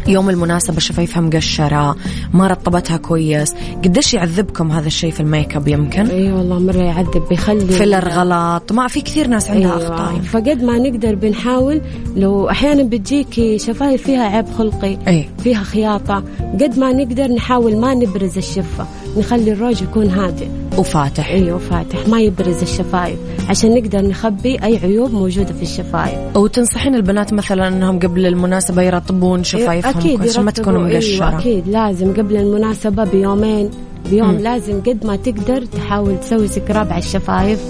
يوم 0.06 0.30
المناسبة 0.30 0.80
شفايفها 0.80 1.20
مقشرة 1.20 1.96
ما 2.32 2.46
رطبتها 2.46 2.96
كويس. 2.96 3.54
قديش 3.84 4.14
يعذبكم 4.14 4.72
هذا 4.72 4.86
الشيء 4.86 5.10
في 5.10 5.20
الميك 5.20 5.56
أب 5.56 5.68
يمكن؟ 5.68 6.06
إي 6.06 6.16
أيوة 6.16 6.38
والله 6.38 6.58
مرة 6.58 6.82
يعذب 6.82 7.22
بيخلي 7.30 7.66
filler 7.66 8.08
غلط. 8.08 8.72
ما 8.72 8.88
في 8.88 9.00
كثير 9.00 9.26
ناس 9.26 9.50
عندها 9.50 9.78
أيوة. 9.78 9.94
أخطاء. 9.94 10.20
فقد 10.20 10.62
ما 10.62 10.78
نقدر 10.78 11.14
بنحاول 11.14 11.80
لو 12.16 12.50
أحيانا 12.50 12.82
بتجيكي 12.82 13.58
شفايف 13.58 14.02
فيها 14.02 14.24
عيب 14.24 14.46
خلقي 14.58 14.98
أي. 15.08 15.28
فيها 15.42 15.62
خياطة 15.62 16.24
قد 16.60 16.78
ما 16.78 16.92
نقدر 16.92 17.28
نحاول 17.28 17.76
ما 17.76 17.94
نبرز 17.94 18.38
الشفة. 18.38 18.86
نخلي 19.16 19.52
الروج 19.52 19.82
يكون 19.82 20.06
هادئ. 20.06 20.48
وفاتح. 20.78 21.28
أيوه 21.28 21.58
فاتح 21.58 22.08
ما 22.08 22.20
يبرز 22.20 22.62
الشفايف. 22.62 23.18
عشان 23.48 23.74
نقدر 23.74 24.00
نخبي 24.00 24.62
أي 24.64 24.76
عيوب 24.76 25.12
موجودة 25.12 25.52
في 25.54 25.62
الشفايف. 25.62 26.36
وتنصحين 26.36 26.94
البنات 26.94 27.32
مثلا 27.32 27.68
إنهم 27.68 27.98
قبل 27.98 28.26
المناسبة 28.26 28.82
يرطبون 28.82 29.44
شفايفهم 29.44 29.98
أكيد 29.98 30.18
كويس 30.18 30.30
عشان 30.30 30.44
ما 30.44 30.50
تكون 30.50 30.74
مقشرة. 30.74 31.28
أيوة 31.28 31.38
أكيد 31.38 31.68
لازم 31.68 32.12
قبل 32.14 32.36
المناسبة 32.36 33.04
بيومين. 33.04 33.70
بيوم 34.10 34.30
مم. 34.30 34.38
لازم 34.38 34.80
قد 34.80 35.06
ما 35.06 35.16
تقدر 35.16 35.64
تحاول 35.64 36.20
تسوي 36.20 36.48
scrub 36.48 36.92
على 36.92 36.98
الشفايف. 37.02 37.60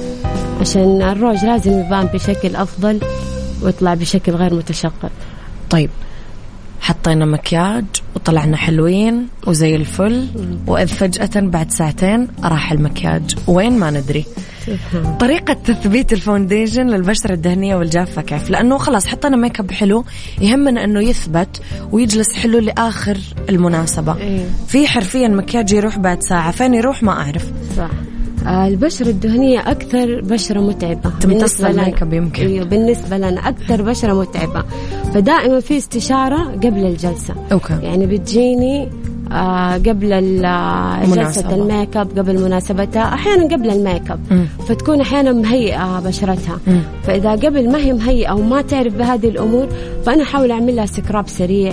عشان 0.61 1.03
الروج 1.03 1.45
لازم 1.45 1.73
يبان 1.73 2.07
بشكل 2.07 2.57
أفضل 2.57 3.01
ويطلع 3.63 3.95
بشكل 3.95 4.33
غير 4.33 4.55
متشقق. 4.55 5.11
طيب 5.71 5.91
حطينا 6.83 7.25
مكياج 7.25 7.85
وطلعنا 8.15 8.57
حلوين 8.57 9.29
وزي 9.47 9.77
الفل 9.77 10.27
وإذ 10.67 10.87
فجأة 10.87 11.41
بعد 11.41 11.71
ساعتين 11.71 12.29
راح 12.45 12.73
المكياج. 12.73 13.37
وين 13.47 13.79
ما 13.79 13.91
ندري. 13.91 14.25
طريقة 15.21 15.53
تثبيت 15.53 16.13
ال 16.13 16.19
foundation 16.19 16.87
للبشرة 16.87 17.33
الدهنية 17.33 17.77
والجافة 17.77 18.23
كيف؟ 18.23 18.51
لأنه 18.51 18.79
خلاص 18.79 19.07
حطينا 19.07 19.37
ميك 19.37 19.61
اب 19.61 19.71
حلو 19.71 20.05
يهمنا 20.41 20.85
أنه 20.85 21.01
يثبت 21.01 21.63
ويجلس 21.93 22.33
حلو 22.33 22.59
لآخر 22.59 23.19
المناسبة. 23.49 24.17
إيه. 24.17 24.45
في 24.69 24.87
حرفيا 24.87 25.29
مكياج 25.29 25.73
يروح 25.73 25.99
بعد 25.99 26.23
ساعة 26.23 26.51
فين 26.51 26.75
يروح 26.75 27.03
ما 27.03 27.13
أعرف. 27.13 27.53
صح. 27.77 27.91
البشرة 28.47 29.09
الدهنية 29.09 29.61
أكثر 29.61 30.21
بشرة 30.21 30.61
متعبة 30.61 31.11
تمتص 31.21 31.27
بالنسبة 31.27 31.69
لنا. 31.69 31.83
الميك 31.83 32.03
اب 32.03 32.13
يمكن. 32.13 32.47
أيوه 32.47 32.65
بالنسبة 32.65 33.17
لنا 33.17 33.49
أكثر 33.49 33.83
بشرة 33.83 34.21
متعبة 34.21 34.65
فدائما 35.15 35.61
في 35.61 35.77
استشارة 35.77 36.43
قبل 36.43 36.87
الجلسة 36.87 37.35
okay. 37.53 37.79
يعني 37.83 38.07
بتجيني 38.07 38.89
آه 39.33 39.75
قبل 39.75 40.13
آه،. 40.45 41.05
جلسة 41.05 41.55
الميك 41.55 41.97
أب 41.97 42.19
قبل 42.19 42.45
مناسبتها 42.45 43.03
أحيانا 43.15 43.45
قبل 43.57 43.71
الميك 43.71 44.11
أب. 44.11 44.47
فتكون 44.69 45.01
أحيانا 45.01 45.33
مهيئة 45.33 46.01
بشرتها 46.01 46.59
مم. 46.67 46.81
فإذا 47.03 47.31
قبل 47.31 47.71
ما 47.73 47.79
هي 47.79 47.93
مهيئة 47.93 48.33
وما 48.33 48.63
تعرف 48.63 48.95
بهذه 48.95 49.29
الأمور 49.29 49.69
فأنا 50.07 50.23
أحاول 50.23 50.51
أعمل 50.51 50.77
لها 50.77 50.87
scrub 50.87 51.29
سريع. 51.29 51.73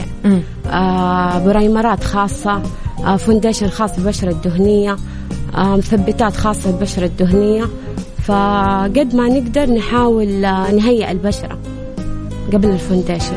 آه 0.72 1.46
primerات 1.46 2.04
خاصة 2.04 2.62
آه 3.06 3.16
foundation 3.15 3.68
خاص 3.68 3.96
بالبشرة 3.96 4.30
الدهنية 4.32 4.92
آه 4.92 4.98
مثبتات 5.58 6.36
خاصة 6.36 6.72
بالبشرة 6.72 7.06
الدهنية 7.06 7.64
فقد 8.24 9.16
ما 9.16 9.28
نقدر 9.28 9.70
نحاول 9.70 10.46
آه 10.46 10.72
نهيئ 10.72 11.12
البشرة 11.12 11.60
قبل 12.54 12.70
ال 12.70 12.76
foundation 12.76 13.36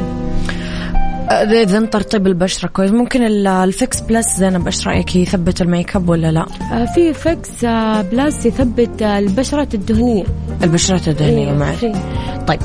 إذا 1.31 1.87
ترطيب 1.87 2.27
البشرة 2.27 2.69
كويس 2.69 2.91
ممكن 2.91 3.23
ال- 3.27 3.47
ال 3.47 3.60
Fix 3.60 4.01
Plus 4.01 4.37
زينب 4.37 4.67
إيش 4.67 4.89
رأيك 4.89 5.17
يثبت 5.17 5.63
الميك 5.63 5.97
اب 5.97 6.09
ولا 6.09 6.33
لا؟ 6.33 6.47
آه 6.73 6.85
في 6.95 7.15
Fix 7.15 7.65
آه 7.65 8.03
Plus 8.03 8.47
يثبت 8.47 9.03
آه 9.03 9.19
البشرة 9.19 9.69
الدهنية 9.75 10.25
البشرة 10.63 11.11
الدهنية 11.11 11.47
أيوة، 11.47 11.59
معك 11.59 11.75
في. 11.75 11.93
طيب 12.47 12.59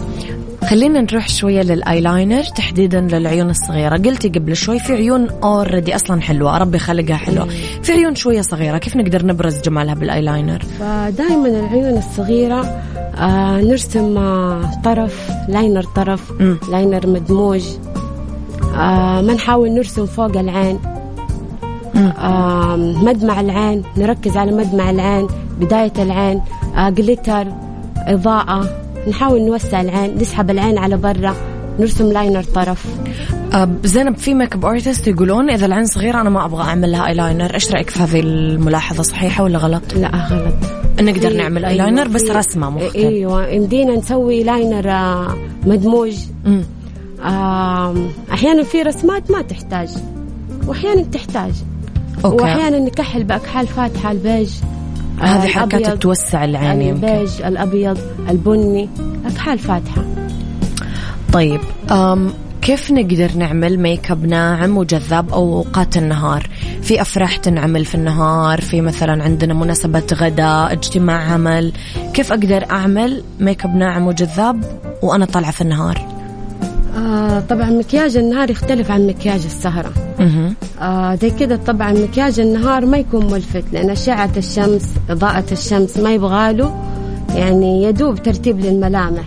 خلينا 0.69 1.01
نروح 1.01 1.29
شوية 1.29 1.61
للآيلاينر 1.61 2.43
تحديدا 2.43 3.01
للعيون 3.01 3.49
الصغيرة. 3.49 3.97
قلتي 3.97 4.29
قبل 4.29 4.55
شوي 4.55 4.79
في 4.79 4.93
عيون 4.93 5.27
already 5.43 5.95
أصلا 5.95 6.21
حلوة 6.21 6.57
ربي 6.57 6.79
خلقها 6.79 7.15
حلوة. 7.15 7.47
في 7.83 7.91
عيون 7.91 8.15
شوية 8.15 8.41
صغيرة 8.41 8.77
كيف 8.77 8.95
نقدر 8.95 9.25
نبرز 9.25 9.61
جمالها 9.61 9.93
بالآيلاينر؟ 9.93 10.59
فدائما 10.79 11.47
العيون 11.47 11.97
الصغيرة 11.97 12.61
آه 13.17 13.61
نرسم 13.61 14.17
آه 14.17 14.71
طرف 14.83 15.29
liner 15.49 15.83
طرف 15.83 16.31
مم. 16.39 16.57
liner 16.71 17.07
مدموج. 17.07 17.63
آه 18.75 19.21
ما 19.21 19.33
نحاول 19.33 19.71
نرسم 19.71 20.05
فوق 20.05 20.37
العين. 20.37 20.79
آه 21.95 22.75
مدمع 22.75 23.39
العين 23.39 23.83
نركز 23.97 24.37
على 24.37 24.51
مدمع 24.51 24.89
العين 24.89 25.27
بداية 25.59 25.93
العين. 25.99 26.41
آه 26.77 26.89
glitter 26.89 27.47
إضاءة. 27.97 28.86
نحاول 29.07 29.41
نوسع 29.41 29.81
العين 29.81 30.17
نسحب 30.17 30.49
العين 30.49 30.77
على 30.77 30.97
برا 30.97 31.35
نرسم 31.79 32.11
liner 32.11 32.43
طرف. 32.43 32.85
آه، 33.53 33.69
زينب 33.83 34.17
في 34.17 34.33
makeup 34.33 34.65
artist 34.65 35.07
يقولون 35.07 35.49
إذا 35.49 35.65
العين 35.65 35.85
صغيرة 35.85 36.21
أنا 36.21 36.29
ما 36.29 36.45
أبغى 36.45 36.63
أعمل 36.63 36.91
لها 36.91 37.07
آيلاينر 37.07 37.53
إيش 37.53 37.71
رأيك 37.71 37.89
في 37.89 37.99
هذه 37.99 38.19
الملاحظة 38.19 39.03
صحيحة 39.03 39.43
ولا 39.43 39.57
غلط؟ 39.57 39.93
لا 39.95 40.07
غلط. 40.29 40.53
نقدر 41.01 41.29
في- 41.29 41.37
نعمل 41.37 41.65
أيوة، 41.65 41.85
آيلاينر 41.85 42.07
بس 42.07 42.23
في- 42.23 42.31
رسمة 42.31 42.69
مختلف. 42.69 42.95
أيوه 42.95 43.47
يمدينا 43.47 43.95
نسوي 43.95 44.43
liner 44.43 44.89
آه 44.91 45.35
مدموج. 45.65 46.15
آم، 47.25 48.09
أحيانا 48.33 48.63
في 48.63 48.81
رسمات 48.81 49.31
ما 49.31 49.41
تحتاج 49.41 49.89
وأحيانا 50.67 51.01
تحتاج. 51.01 51.51
okay. 52.25 52.43
وأحيانا 52.43 52.79
نكحل 52.79 53.23
بأكحال 53.23 53.67
فاتحة 53.67 54.11
البيج. 54.11 54.49
آه، 54.63 54.76
هذه 55.19 55.47
حركات 55.47 55.81
الأبيض، 55.81 55.99
توسع 55.99 56.45
العين 56.45 56.81
يمكن 56.81 57.07
البيج 57.07 57.41
الأبيض 57.41 57.97
البني 58.29 58.89
أكحال 59.25 59.59
فاتحة 59.59 60.03
طيب 61.33 61.61
أم 61.91 62.33
كيف 62.61 62.91
نقدر 62.91 63.31
نعمل 63.37 63.79
ميك 63.79 64.11
اب 64.11 64.25
ناعم 64.25 64.77
وجذاب 64.77 65.33
أوقات 65.33 65.97
النهار؟ 65.97 66.49
في 66.81 67.01
أفراح 67.01 67.37
تنعمل 67.37 67.85
في 67.85 67.95
النهار، 67.95 68.61
في 68.61 68.81
مثلا 68.81 69.23
عندنا 69.23 69.53
مناسبة 69.53 70.03
غداء، 70.13 70.71
اجتماع 70.73 71.31
عمل، 71.33 71.73
كيف 72.13 72.31
أقدر 72.31 72.65
أعمل 72.71 73.23
ميك 73.39 73.65
اب 73.65 73.75
ناعم 73.75 74.07
وجذاب 74.07 74.79
وأنا 75.03 75.25
طالعة 75.25 75.51
في 75.51 75.61
النهار؟ 75.61 76.16
آه 76.97 77.39
طبعا 77.39 77.69
مكياج 77.69 78.17
النهار 78.17 78.49
يختلف 78.49 78.91
عن 78.91 79.07
مكياج 79.07 79.45
السهرة. 79.45 79.91
أها 80.19 80.53
آه 80.81 81.15
زي 81.15 81.29
كده 81.29 81.55
طبعا 81.55 81.93
مكياج 81.93 82.39
النهار 82.39 82.85
ما 82.85 82.97
يكون 82.97 83.31
ملفت 83.31 83.63
لأن 83.73 83.89
أشعة 83.89 84.31
الشمس 84.37 84.85
إضاءة 85.09 85.45
الشمس 85.51 85.97
ما 85.97 86.13
يبغاله 86.13 86.75
يعني 87.35 87.83
يدوب 87.83 88.23
ترتيب 88.23 88.59
للملامح. 88.59 89.23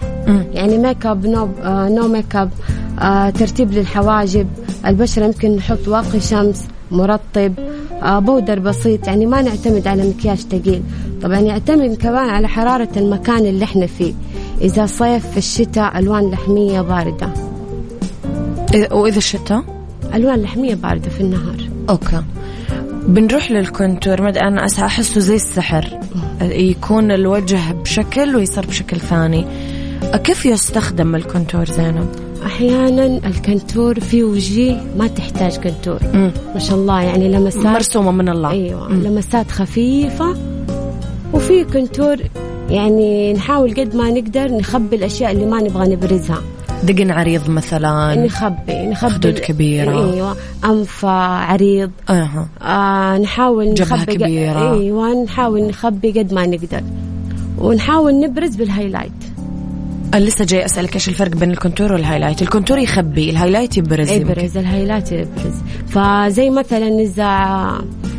يعني 0.52 0.78
make 0.78 1.06
up 1.06 1.26
no, 1.26 1.48
آه 1.62 1.88
no 1.88 2.08
make 2.08 2.36
up 2.36 2.50
آه 2.98 3.30
ترتيب 3.30 3.72
للحواجب. 3.72 4.46
البشرة 4.87 5.24
يمكن 5.24 5.56
نحط 5.56 5.88
واقي 5.88 6.20
شمس 6.20 6.62
مرطب 6.90 7.54
آه 8.02 8.18
powder 8.18 8.58
بسيط. 8.59 9.06
يعني 9.06 9.26
ما 9.26 9.42
نعتمد 9.42 9.87
على 9.87 10.09
مكياج 10.09 10.38
ثقيل. 10.38 10.83
طبعا 11.22 11.38
يعتمد 11.38 11.96
كمان 11.96 12.28
على 12.28 12.48
حرارة 12.48 12.88
المكان 12.96 13.46
اللي 13.46 13.64
إحنا 13.64 13.87
فيه. 13.87 14.12
إذا 14.61 14.87
صيف 14.87 15.26
في 15.30 15.37
الشتاء 15.37 15.98
ألوان 15.98 16.30
لحمية 16.30 16.80
باردة. 16.80 17.28
إذا- 18.72 18.92
وإذا 18.92 19.18
الشتاء؟ 19.18 19.62
ألوان 20.14 20.42
لحمية 20.42 20.74
باردة 20.74 21.11
في 21.11 21.20
النهار. 21.20 21.68
okay. 21.90 22.22
بنروح 23.06 23.50
لل 23.50 23.65
contour. 23.65 24.22
مد 24.22 24.37
أنا 24.38 24.66
أس- 24.68 24.78
أحسه 24.80 25.20
زي 25.20 25.35
السحر. 25.35 25.98
يكون 26.42 27.11
الوجه 27.12 27.72
بشكل 27.72 28.37
ويصير 28.37 28.66
بشكل 28.66 28.96
ثاني. 29.00 29.46
كيف 30.24 30.46
يستخدم 30.46 31.14
ال 31.14 31.21
contour 31.21 31.64
زينب؟ 31.64 32.09
أحيانا 32.46 33.06
ال 33.26 33.36
contour 33.36 34.00
في 34.00 34.24
وجيه 34.24 34.80
ما 34.98 35.06
تحتاج 35.06 35.56
contour 35.56 35.98
مم. 36.14 36.33
ما 36.54 36.59
شاء 36.61 36.78
الله 36.78 37.02
يعني 37.02 37.28
لمسات 37.28 37.66
مرسومة 37.66 38.11
من 38.11 38.28
الله. 38.28 38.50
أيوه 38.50 38.88
مم. 38.88 39.02
لمسات 39.02 39.50
خفيفة. 39.50 40.37
وفي 41.33 41.64
contour 41.64 42.16
يعني 42.70 43.33
نحاول 43.33 43.74
قد 43.74 43.96
ما 43.96 44.11
نقدر 44.11 44.52
نخبي 44.52 44.96
الأشياء 44.96 45.33
اللي 45.33 45.46
ما 45.46 45.61
نبغى 45.61 45.88
نبرزها. 45.94 46.42
دقن 46.84 47.10
عريض 47.10 47.50
مثلا 47.50 48.14
نخبي 48.14 48.86
نخبي 48.86 49.10
خدود 49.10 49.38
كبيرة. 49.38 50.12
إيوه 50.14 50.36
انف 50.64 51.04
عريض 51.04 51.90
أها 52.10 52.48
آه 52.62 53.18
نحاول 53.18 53.74
جبهة 53.74 53.96
نخبي 53.96 54.14
كبيرة. 54.14 54.74
إيوه 54.74 55.24
نحاول 55.24 55.62
نخبي 55.68 56.10
قد 56.10 56.34
ما 56.34 56.46
نقدر 56.46 56.82
ونحاول 57.58 58.20
نبرز 58.20 58.56
بال 58.56 58.67
highlight 58.67 59.12
لسه 60.14 60.44
جاي 60.44 60.64
أسألك 60.64 60.94
إيش 60.94 61.08
الفرق 61.08 61.36
بين 61.36 61.50
الكونتور 61.50 61.92
والهايلايت 61.92 62.42
الكونتور 62.42 62.78
يخبي 62.78 63.30
الهايلايت 63.30 63.76
يبرز. 63.78 64.10
يبرز 64.10 64.56
ال 64.56 64.62
highlight 64.62 65.12
يبرز 65.12 65.54
فزي 65.88 66.50
مثلا 66.50 66.88
إذا 66.88 67.30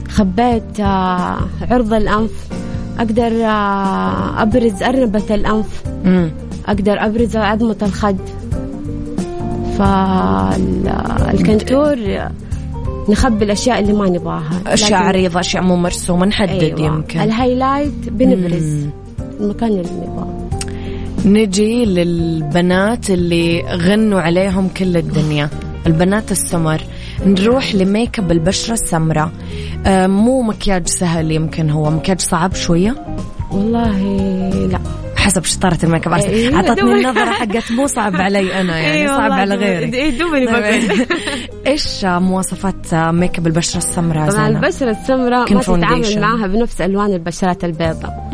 خبيت 0.10 0.80
آه، 0.80 1.38
عرض 1.72 1.94
الأنف 1.94 2.32
أقدر 3.00 3.46
آه، 3.46 4.42
أبرز 4.42 4.84
أرنبة 4.84 5.36
الأنف 5.36 5.84
مم. 6.06 6.32
أقدر 6.68 7.06
ابرز 7.06 7.38
عظمة 7.38 7.78
الخد 7.82 8.18
فال 11.22 11.39
contour 11.39 11.98
نخبي 13.10 13.46
الأشياء 13.46 13.80
اللي 13.80 13.94
ما 13.94 14.10
نبغاها. 14.10 14.62
أشياء 14.68 15.00
عريضة 15.00 15.40
أشياء 15.40 15.64
مو 15.64 15.76
مرسومة 15.76 16.26
نحدد 16.26 16.64
أيوة. 16.64 16.82
يمكن. 16.82 17.20
ال 17.20 17.29
highlight 17.29 18.10
بنبرز 18.10 18.64
مم. 18.64 18.90
المكان 19.40 19.70
اللي 19.70 19.82
نبغاه. 19.82 20.50
نجي 21.26 21.86
للبنات 21.86 23.10
اللي 23.10 23.62
غنوا 23.62 24.22
عليهم 24.22 24.68
كل 24.68 24.98
الدنيا 24.98 25.50
البنات 25.88 26.32
السمر. 26.32 26.82
نروح 27.26 27.76
ل 27.76 27.85
make 27.85 28.20
up 28.20 28.32
البشرة 28.32 28.74
السمراء. 28.74 29.30
آه 29.86 30.08
مو 30.08 30.42
مكياج 30.42 30.88
سهل 30.88 31.32
يمكن 31.32 31.70
هو 31.70 31.90
مكياج 31.90 32.20
صعب 32.22 32.54
شوية؟ 32.54 32.96
والله 33.52 34.00
لا. 34.72 34.80
حسب 35.22 35.44
شطارة 35.44 35.78
ال 35.84 35.89
make 35.89 36.08
up 36.08 36.14
إيه، 36.14 36.56
أعطتني 36.56 36.76
دوبي. 36.76 36.94
النظرة 36.94 37.32
حقت 37.32 37.72
مو 37.72 37.88
صعب 37.88 38.16
علي 38.22 38.62
أنا 38.62 38.80
يعني 38.80 38.98
إيه 38.98 39.08
صعب 39.08 39.32
على 39.32 39.56
غيري 39.56 39.94
إيه 39.94 40.20
دوبني 40.20 40.46
بقول 40.46 40.64
إيش 41.68 42.06
مواصفات 42.06 42.94
make 42.96 43.38
up 43.38 43.48
البشرة 43.48 43.78
السمراء 43.78 44.30
طبعا 44.30 44.48
زينب؟ 44.48 44.64
البشرة 44.64 44.92
السمراء 44.92 45.54
ما 45.54 45.62
تتعامل. 45.62 46.20
معاها 46.22 46.48
بنفس 46.48 46.82
ألوان 46.82 47.14
البشرات 47.14 47.64
البيضاء. 47.64 48.32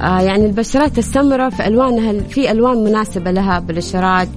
آه 0.00 0.20
يعني 0.20 0.46
البشرات 0.46 0.98
السمراء 0.98 1.50
في 1.50 1.66
ألوانها 1.66 2.20
في 2.28 2.50
ألوان 2.50 2.84
مناسبة 2.84 3.30
لها 3.30 3.58
بشرات 3.58 4.28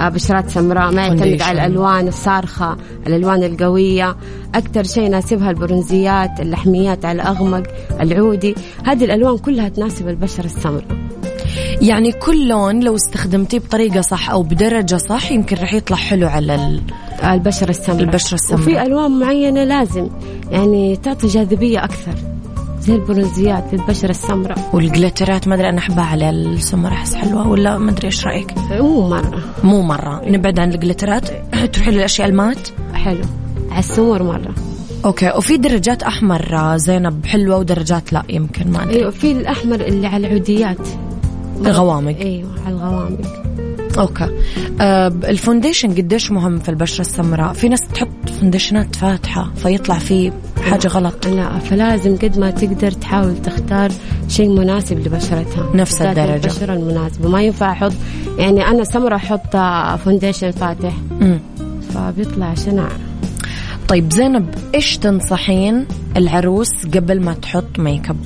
آه 0.00 0.08
بشرات 0.08 0.50
سمراء 0.50 0.92
ما 0.92 1.02
يعتمد. 1.02 1.42
على 1.42 1.66
الألوان 1.66 2.08
الصارخة 2.08 2.76
الألوان 3.06 3.42
القوية 3.42 4.16
أكثر 4.54 4.82
شيء 4.82 5.02
يناسبها 5.02 5.50
البرونزيات 5.50 6.40
اللحميات 6.40 7.04
على 7.04 7.22
الأغمق 7.22 7.62
العودي 8.00 8.54
هذه 8.84 9.04
الألوان 9.04 9.38
كلها 9.38 9.68
تناسب 9.68 10.08
البشرة 10.08 10.44
السمراء 10.44 11.05
يعني 11.82 12.12
كل 12.12 12.48
لون 12.48 12.80
لو 12.80 12.94
استخدمتيه 12.94 13.58
بطريقة 13.58 14.00
صح 14.00 14.30
أو 14.30 14.42
بدرجة 14.42 14.96
صح 14.96 15.32
يمكن 15.32 15.56
رح 15.56 15.74
يطلع 15.74 15.96
حلو 15.96 16.28
على 16.28 16.54
ال... 16.54 16.82
البشرة 17.24 17.70
السمراء. 17.70 18.00
البشرة 18.00 18.34
السمراء. 18.34 18.62
وفي 18.62 18.82
ألوان 18.82 19.10
معينة 19.10 19.64
لازم 19.64 20.08
يعني 20.50 20.96
تعطي 20.96 21.26
جاذبية 21.26 21.84
أكثر 21.84 22.14
زي 22.80 22.94
البرونزيات 22.94 23.64
للبشرة 23.72 24.10
السمراء. 24.10 24.70
والجلترات 24.72 25.48
ما 25.48 25.54
أدري 25.54 25.68
أنا 25.68 25.78
أحبها 25.78 26.04
على 26.04 26.30
السمر 26.30 26.88
أحس 26.88 27.14
حلوة 27.14 27.48
ولا 27.48 27.78
ما 27.78 27.90
أدري 27.90 28.06
إيش 28.06 28.26
رأيك؟ 28.26 28.54
مو 28.70 29.08
مرة. 29.08 29.42
مو 29.64 29.82
مرة. 29.82 30.22
نبعد 30.26 30.58
عن 30.58 30.72
الجلترات. 30.72 31.28
تروحي 31.72 31.90
للأشياء 31.90 32.28
ال 32.28 32.34
matte؟ 32.34 32.68
حلو. 32.94 33.24
على 33.70 33.78
السمر 33.78 34.22
مرة. 34.22 34.54
okay. 35.04 35.30
وفي 35.36 35.56
درجات 35.56 36.02
أحمر 36.02 36.56
آه، 36.56 36.76
زينب 36.76 37.26
حلوة 37.26 37.58
ودرجات 37.58 38.12
لا 38.12 38.22
يمكن 38.28 38.70
ما 38.70 38.82
أدري. 38.82 38.96
أيوه 38.96 39.10
في 39.10 39.32
الأحمر 39.32 39.80
اللي 39.80 40.06
على 40.06 40.26
العوديات. 40.26 40.88
الغوامق 41.60 42.16
أيوه 42.20 42.50
على 42.66 42.74
الغوامق. 42.74 43.18
okay. 43.98 44.28
آه 44.80 45.06
ال 45.08 45.16
foundation 45.16 45.94
قديش 45.94 46.30
مهم 46.30 46.58
في 46.58 46.68
البشرة 46.68 47.00
السمراء؟ 47.00 47.52
في 47.52 47.68
ناس 47.68 47.80
تحط 47.94 48.08
foundation 48.40 48.91
ات 48.91 48.96
فاتحة 48.96 49.52
فيطلع 49.56 49.98
فيه 49.98 50.32
حاجة 50.62 50.88
غلط. 50.88 51.26
لا 51.26 51.58
فلازم 51.58 52.16
قد 52.16 52.38
ما 52.38 52.50
تقدر 52.50 52.90
تحاول 52.90 53.42
تختار 53.42 53.92
شيء 54.28 54.48
مناسب 54.48 54.98
لبشرتها. 54.98 55.70
نفس 55.74 56.02
ذات 56.02 56.18
الدرجة. 56.18 56.34
البشرة 56.34 56.74
المناسبة. 56.74 57.28
ما 57.28 57.42
ينفع 57.42 57.72
أحط 57.72 57.92
يعني 58.38 58.66
أنا 58.66 58.84
سمرة 58.84 59.16
أحط 59.16 59.56
foundation 60.00 60.50
فاتح. 60.50 60.92
مم. 61.20 61.40
فبيطلع 61.94 62.54
شنع. 62.54 62.88
طيب 63.88 64.12
زينب 64.12 64.54
إيش 64.74 64.96
تنصحين 64.96 65.86
العروس 66.16 66.86
قبل 66.94 67.20
ما 67.20 67.34
تحط 67.34 67.78
make 67.78 68.10
up؟ 68.10 68.16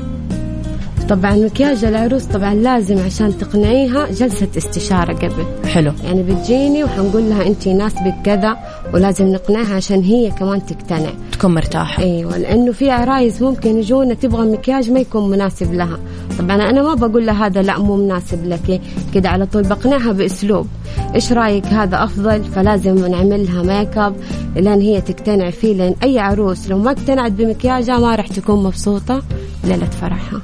طبعا 1.11 1.37
مكياج 1.37 1.85
العروس 1.85 2.25
طبعا 2.25 2.55
لازم 2.55 2.99
عشان 2.99 3.39
تقنعيها 3.39 4.07
جلسة 4.07 4.49
استشارة 4.57 5.13
قبل. 5.13 5.69
حلو. 5.69 5.93
يعني 6.05 6.23
بتجيني 6.23 6.85
وحنقول 6.85 7.23
لها 7.23 7.47
أنت 7.47 7.67
يناسبك 7.67 8.15
كذا 8.25 8.57
ولازم 8.95 9.27
نقنعها 9.27 9.75
عشان 9.75 10.03
هي 10.03 10.31
كمان 10.31 10.67
تقتنع. 10.67 11.11
تكون 11.33 11.55
مرتاحة. 11.55 12.03
إيوه 12.03 12.39
لأنه 12.39 12.73
في 12.73 12.91
عرايس 12.91 13.43
ممكن 13.43 13.77
يجونا 13.77 14.15
تبغى 14.15 14.53
مكياج 14.53 14.91
ما 14.91 15.01
يكون 15.01 15.31
مناسب 15.31 15.75
لها. 15.75 15.99
طبعا 16.39 16.57
أنا 16.57 16.83
ما 16.83 16.95
بقول 16.95 17.27
لها 17.27 17.47
هذا 17.47 17.63
لا 17.63 17.79
مو 17.79 17.97
مناسب 17.97 18.47
لك. 18.47 18.81
كده 19.15 19.29
على 19.29 19.47
طول 19.47 19.63
بقنعها 19.63 20.13
بأسلوب. 20.13 20.67
إيش 21.15 21.33
رأيك 21.33 21.67
هذا 21.67 22.05
أفضل؟ 22.05 22.45
فلازم 22.45 23.07
نعمل 23.07 23.47
لها 23.47 23.63
make 23.63 23.99
up 23.99 24.15
لين 24.57 24.81
هي 24.81 25.01
تقتنع 25.01 25.51
فيه. 25.51 25.75
لأن 25.75 25.95
أي 26.03 26.19
عروس 26.19 26.69
لو 26.69 26.79
ما 26.79 26.91
اقتنعت 26.91 27.33
بمكياجها 27.33 27.99
ما 27.99 28.15
راح 28.15 28.27
تكون 28.27 28.63
مبسوطة 28.63 29.23
ليلة 29.65 29.91
فرحها. 30.01 30.41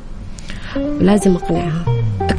لازم 1.00 1.34
أقنعها. 1.34 1.84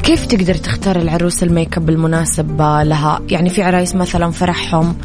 كيف 0.02 0.26
تقدر 0.26 0.54
تختار 0.54 0.96
العروس 0.96 1.42
ال 1.42 1.49
make 1.49 1.76
up 1.76 1.90
المناسب 1.90 2.58
لها؟ 2.60 3.20
يعني 3.30 3.50
في 3.50 3.62
عرايس 3.62 3.94
مثلا 3.94 4.30
فرحهم 4.30 4.96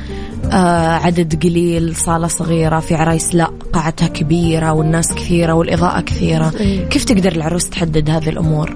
آه 0.52 0.94
عدد 0.94 1.44
قليل 1.44 1.96
صالة 1.96 2.28
صغيرة 2.28 2.80
في 2.80 2.96
عرايس 2.96 3.36
لا 3.36 3.52
قاعتها 3.74 4.08
كبيرة 4.08 4.72
والناس 4.72 5.14
كثيرة 5.14 5.54
والإضاءة 5.54 6.02
كثيرة. 6.02 6.54
إيه. 6.60 6.86
كيف 6.86 7.04
تقدر 7.04 7.32
العروس 7.32 7.70
تحدد 7.70 8.10
هذه 8.10 8.30
الأمور؟ 8.30 8.76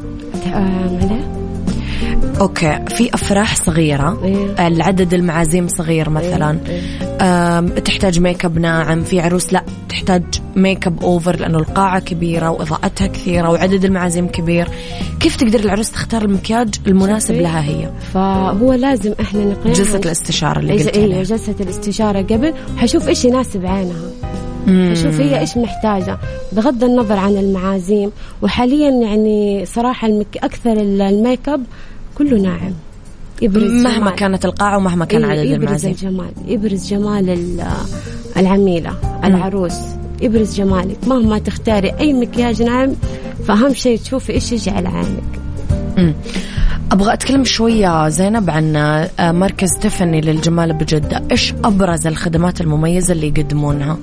آه، 0.53 1.19
okay 2.41 2.79
في 2.87 3.13
أفراح 3.13 3.55
صغيرة 3.55 4.23
إيه. 4.23 4.67
العدد 4.67 5.13
المعازيم 5.13 5.67
صغير 5.67 6.09
مثلا. 6.09 6.57
آم، 7.21 7.67
تحتاج 7.67 8.19
make 8.19 8.45
up 8.45 8.57
ناعم 8.59 9.03
في 9.03 9.19
عروس 9.19 9.53
لا. 9.53 9.63
تحتاج 9.97 10.23
make 10.55 10.87
up 10.87 11.03
over 11.03 11.35
لأنه 11.39 11.57
القاعة 11.57 11.99
كبيرة 11.99 12.49
وإضاءتها 12.49 13.07
كثيرة 13.07 13.49
وعدد 13.49 13.85
المعازيم 13.85 14.27
كبير. 14.27 14.67
كيف 15.19 15.35
تقدر 15.35 15.59
العروس 15.59 15.91
تختار 15.91 16.21
المكياج 16.21 16.75
المناسب 16.87 17.33
إيه. 17.33 17.41
لها 17.41 17.63
هي؟ 17.63 17.89
فهو 18.13 18.73
لازم 18.73 19.13
إحنا 19.21 19.45
نقنعها 19.45 19.73
جلسة 19.75 19.97
الاستشارة 19.99 20.59
اللي 20.59 20.77
إيش- 20.79 20.85
قلت 20.85 20.97
عليها. 20.97 21.23
جلسة 21.23 21.55
الاستشارة 21.59 22.21
قبل 22.21 22.53
حشوف 22.77 23.07
إيش 23.07 23.25
يناسب 23.25 23.65
عينها. 23.65 24.01
أشوف 24.91 25.19
هي 25.19 25.39
إيش 25.39 25.57
محتاجة. 25.57 26.17
بغض 26.51 26.83
النظر 26.83 27.17
عن 27.17 27.37
المعازيم 27.37 28.11
وحاليا 28.41 28.89
يعني 28.91 29.65
صراحة 29.65 30.07
المك... 30.07 30.37
أكثر 30.37 30.71
ال- 30.71 31.01
ال 31.01 31.11
make 31.11 31.49
up 31.49 31.63
كله 32.17 32.37
ناعم. 32.41 32.73
يبرز 33.41 33.71
مهما 33.71 33.99
جمال. 34.05 34.15
كانت 34.15 34.45
القاعة 34.45 34.77
ومهما 34.77 35.05
كان 35.05 35.23
إيه، 35.25 35.31
عدد 35.31 35.45
يبرز 35.45 35.63
المعازيم. 35.63 35.91
الجمال 35.91 36.29
يبرز 36.47 36.87
جمال 36.89 37.29
ال- 37.29 37.63
العميلة 38.37 38.93
العروس. 39.23 39.77
يبرز 40.21 40.55
جمالك. 40.55 40.97
مهما 41.07 41.37
تختاري 41.39 41.91
أي 41.99 42.13
مكياج 42.13 42.63
ناعم 42.63 42.93
فأهم 43.47 43.73
شيء 43.73 43.97
تشوفي 43.97 44.33
إيش 44.33 44.51
يجي 44.51 44.69
على 44.69 44.87
عينك. 44.89 45.39
مم. 45.97 46.13
أبغى 46.91 47.13
أتكلم 47.13 47.43
شوية 47.43 48.09
زينب 48.09 48.49
عن 48.49 48.75
آه، 48.75 49.31
مركز 49.31 49.69
تيفاني 49.81 50.21
للجمال 50.21 50.73
بجدة. 50.73 51.23
إيش 51.31 51.53
أبرز 51.63 52.07
الخدمات 52.07 52.61
المميزة 52.61 53.13
اللي 53.13 53.27
يقدمونها؟ 53.27 53.97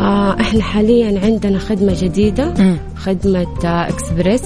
آه 0.00 0.40
إحنا 0.40 0.62
حاليا 0.62 1.20
عندنا 1.24 1.58
خدمة 1.58 1.94
جديدة. 2.00 2.54
مم. 2.58 2.76
خدمة 2.96 3.46
آه 3.64 3.88
إكسبريس. 3.88 4.42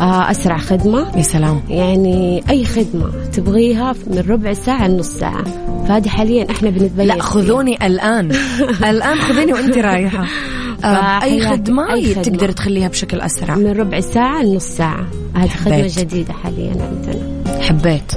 آه 0.00 0.30
أسرع 0.30 0.58
خدمة. 0.58 1.16
يا 1.16 1.22
سلام. 1.22 1.60
يعني 1.68 2.42
أي 2.50 2.64
خدمة. 2.64 3.10
تبغيها 3.32 3.94
من 4.06 4.24
ربع 4.28 4.52
ساعة 4.52 4.88
لنص 4.88 5.08
ساعة. 5.08 5.44
فهذه 5.88 6.08
حاليا 6.08 6.50
إحنا 6.50 6.70
بنتبين 6.70 7.06
لا 7.06 7.22
خذوني 7.22 7.86
الآن. 7.86 8.32
الآن 8.90 9.20
خذيني 9.20 9.52
وأنت 9.52 9.78
رايحة. 9.78 10.26
آه، 10.84 11.18
فحياتي، 11.18 11.48
خدمة 11.48 11.92
أي 11.92 12.14
خدمة. 12.14 12.22
تقدر 12.22 12.50
تخليها 12.52 12.88
بشكل 12.88 13.20
أسرع؟ 13.20 13.54
من 13.54 13.72
ربع 13.72 14.00
ساعة 14.00 14.42
لنص 14.42 14.64
ساعة. 14.64 15.06
هذه 15.34 15.48
خدمة 15.48 15.76
حبيت. 15.76 15.98
جديدة 15.98 16.32
حاليا 16.32 16.70
عندنا. 16.70 17.60
حبيت. 17.60 18.12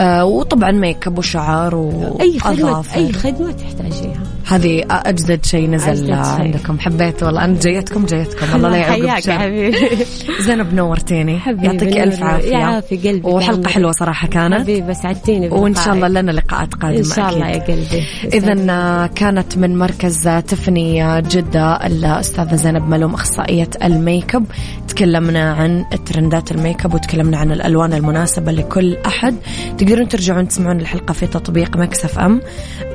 آه 0.00 0.24
وطبعا 0.24 0.70
make 0.70 1.06
up 1.06 1.18
وشعر 1.18 1.92
أي 2.20 2.38
خدمه. 2.38 2.84
أي 2.94 3.12
خدمة 3.12 3.52
تحتاجيها. 3.52 4.21
هذه 4.54 4.82
أجدد 4.90 5.44
شيء 5.44 5.70
نزل 5.70 5.88
أجدد 5.88 6.06
شيء. 6.06 6.14
عندكم. 6.14 6.78
حبيت 6.78 7.22
والله. 7.22 7.44
أنا 7.44 7.58
جيتكم 7.58 8.06
جيتكم. 8.06 8.46
الله 8.56 8.96
لا 8.96 9.16
بشر. 9.16 9.32
حبيبي. 9.32 9.76
زينب 10.46 10.74
نورتيني 10.74 11.38
يعطيك 11.46 11.96
ألف. 11.96 12.22
عافية. 12.22 12.50
يعافي 12.50 12.96
قلبك 12.96 13.26
وحلقة 13.26 13.68
حلوة 13.68 13.92
صراحة 13.92 14.28
كانت. 14.28 14.60
حبيبي 14.60 14.94
سعدتيني 14.94 15.48
وإن 15.48 15.74
شاء 15.74 15.94
الله. 15.94 16.08
لنا 16.08 16.30
لقاءات 16.30 16.74
قادمة 16.74 16.98
إن 16.98 17.04
شاء 17.04 17.28
الله. 17.34 17.48
يا 17.48 17.62
قلبي. 17.62 18.04
إذا 18.32 19.06
كانت 19.14 19.58
من 19.58 19.78
مركز 19.78 20.28
تفني 20.28 21.22
جدة 21.22 21.86
الأستاذة 21.86 22.54
زينب 22.54 22.88
ملوم 22.88 23.14
أخصائية 23.14 23.70
ال 23.84 23.94
make 23.94 24.34
up 24.34 24.44
تكلمنا 24.88 25.52
عن 25.52 25.84
trend 26.06 26.44
ات 26.44 26.52
ال 26.52 26.58
make 26.58 26.84
up 26.84 26.94
وتكلمنا 26.94 27.36
عن 27.38 27.52
الألوان 27.52 27.92
المناسبة 27.92 28.52
لكل 28.52 28.96
أحد. 29.06 29.34
تقدرون 29.78 30.08
ترجعون 30.08 30.48
تسمعون 30.48 30.80
الحلقة 30.80 31.12
في 31.12 31.26
تطبيق 31.26 31.76
Mix 31.76 32.18
FM 32.18 32.40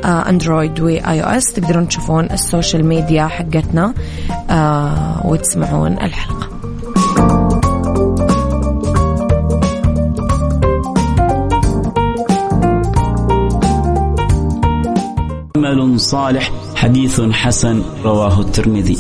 آه، 0.06 0.30
Android 0.30 0.80
و 0.80 1.22
iOS 1.22 1.54
تقدرون 1.54 1.88
تشوفون 1.88 2.26
ال 2.32 2.39
social 2.39 2.86
media 2.86 3.28
حقتنا 3.28 3.94
آه، 4.50 5.22
وتسمعون 5.26 5.92
الحلقة. 5.94 6.48
عمل 15.56 16.00
صالح 16.00 16.52
حديث 16.76 17.22
حسن 17.22 17.82
رواه 18.04 18.42
الترمذي. 18.42 18.98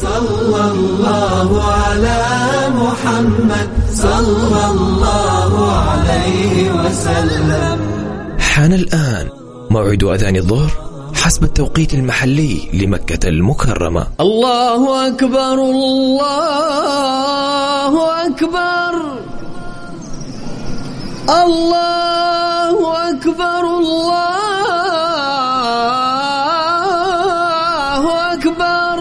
حان 8.40 8.74
الآن 8.74 9.30
موعد 9.72 10.04
أذان 10.04 10.36
الظهر. 10.36 10.87
حسب 11.28 11.44
التوقيت 11.44 11.94
المحلي 11.94 12.70
لمكة 12.74 13.30
المكرمة. 13.30 14.08
الله 14.20 15.08
أكبر 15.08 15.54
الله 15.54 16.36
أكبر. 18.28 18.94
الله 21.30 23.10
أكبر 23.10 23.64
الله 23.80 24.34
أكبر. 28.34 28.98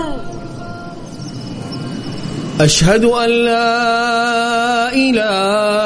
أشهد 2.61 3.05
أن 3.05 3.31
لا 3.31 4.93
إله 4.93 5.86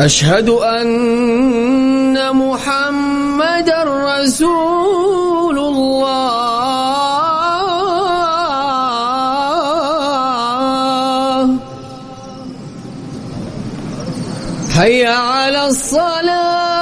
أشهد 0.00 0.48
أن 0.48 2.14
محمد 2.36 3.70
رسول 3.86 5.58
الله. 5.58 6.38
هيا 14.78 15.10
على 15.10 15.66
الصلاة. 15.66 16.78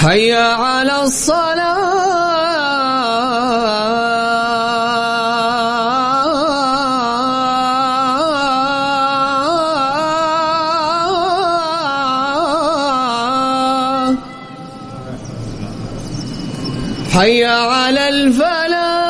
هيا 0.00 0.42
على 0.54 1.02
الصلاة. 1.02 1.41
حي 17.14 17.44
على 17.44 18.08
الفلاح. 18.08 19.02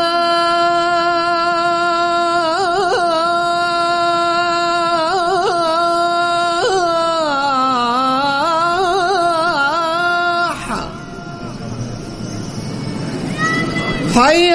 حي 14.14 14.51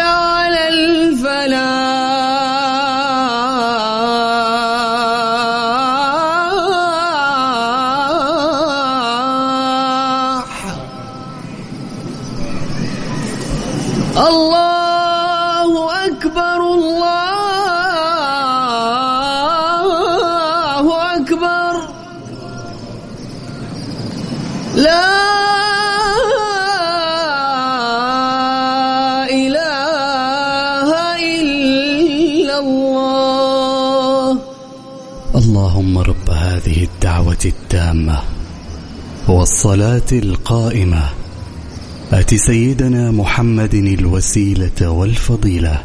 والصلاة 39.27 40.01
القائمة. 40.11 41.09
آت 42.11 42.35
سيدنا 42.35 43.11
محمد 43.11 43.73
الوسيلة 43.73 44.89
والفضيلة. 44.89 45.83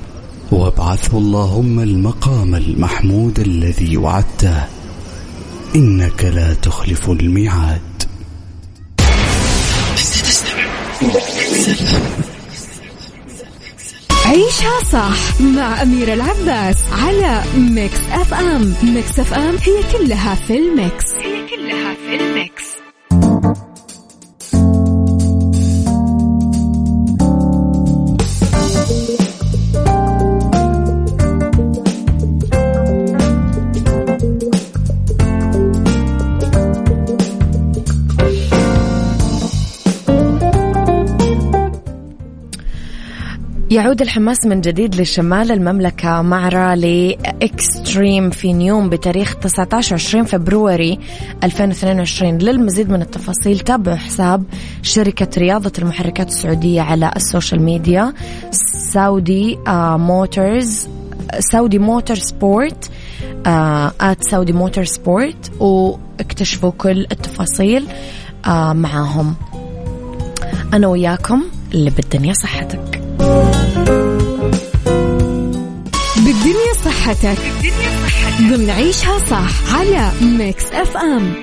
وابعثه 0.53 1.19
اللهم 1.19 1.81
المقام 1.81 2.55
المحمود 2.55 3.39
الذي 3.41 3.97
وعدته. 3.97 4.65
إنك 5.77 6.25
لا 6.25 6.55
تخلف 6.55 7.11
الميعاد. 7.11 7.81
عيشها 14.27 14.85
صح 14.93 15.41
مع 15.41 15.83
أميرة 15.83 16.15
العباس 16.15 16.77
على 16.93 17.43
Mix 17.57 18.01
FM. 18.13 18.75
Mix 18.83 19.19
FM 19.19 19.57
هي 19.57 19.99
كلها 19.99 20.35
في 20.35 20.57
ال 20.59 20.68
mix. 20.68 21.05
هي 21.13 21.47
كلها 21.57 21.95
في 21.95 22.25
ال 22.25 22.34
mix. 22.34 22.72
يعود 43.73 44.03
الحماس 44.03 44.47
من 44.47 44.61
جديد 44.61 44.95
لشمال 45.01 45.53
المملكة 45.53 46.23
مع 46.23 46.49
رالي 46.49 47.19
Extreme 47.43 48.31
في 48.31 48.53
نيوم 48.53 48.89
بتاريخ 48.89 49.35
19 49.35 49.95
20 49.95 50.25
February 50.25 50.99
2022 51.45 52.39
للمزيد 52.39 52.91
من 52.91 53.03
التفاصيل 53.03 53.59
تابعوا 53.59 53.97
حساب 53.97 54.45
شركة 54.83 55.29
رياضة 55.39 55.73
المحركات 55.79 56.29
السعودية 56.29 56.81
على 56.81 57.13
ال 57.17 57.23
social 57.23 57.63
media 57.63 58.13
Saudi 58.93 59.59
آه 59.67 59.97
Motors 59.97 60.89
Saudi 61.39 61.79
Motorsport 61.79 62.91
at 63.47 64.25
Saudi 64.31 64.53
Motorsport 64.53 65.53
واكتشفوا 65.61 66.71
كل 66.71 67.01
التفاصيل 67.13 67.87
آه 68.47 68.73
معاهم. 68.73 69.35
أنا 70.75 70.87
وياكم 70.87 71.43
اللي 71.75 71.91
بالدنيا 71.91 72.33
صحتك. 72.33 73.02
بالدنيا 76.33 76.73
صحتك. 76.85 77.39
ضمن 78.41 78.71
عيشها 78.71 79.19
صح 79.19 79.75
على 79.75 80.11
Mix 80.23 80.65
FM 80.73 81.35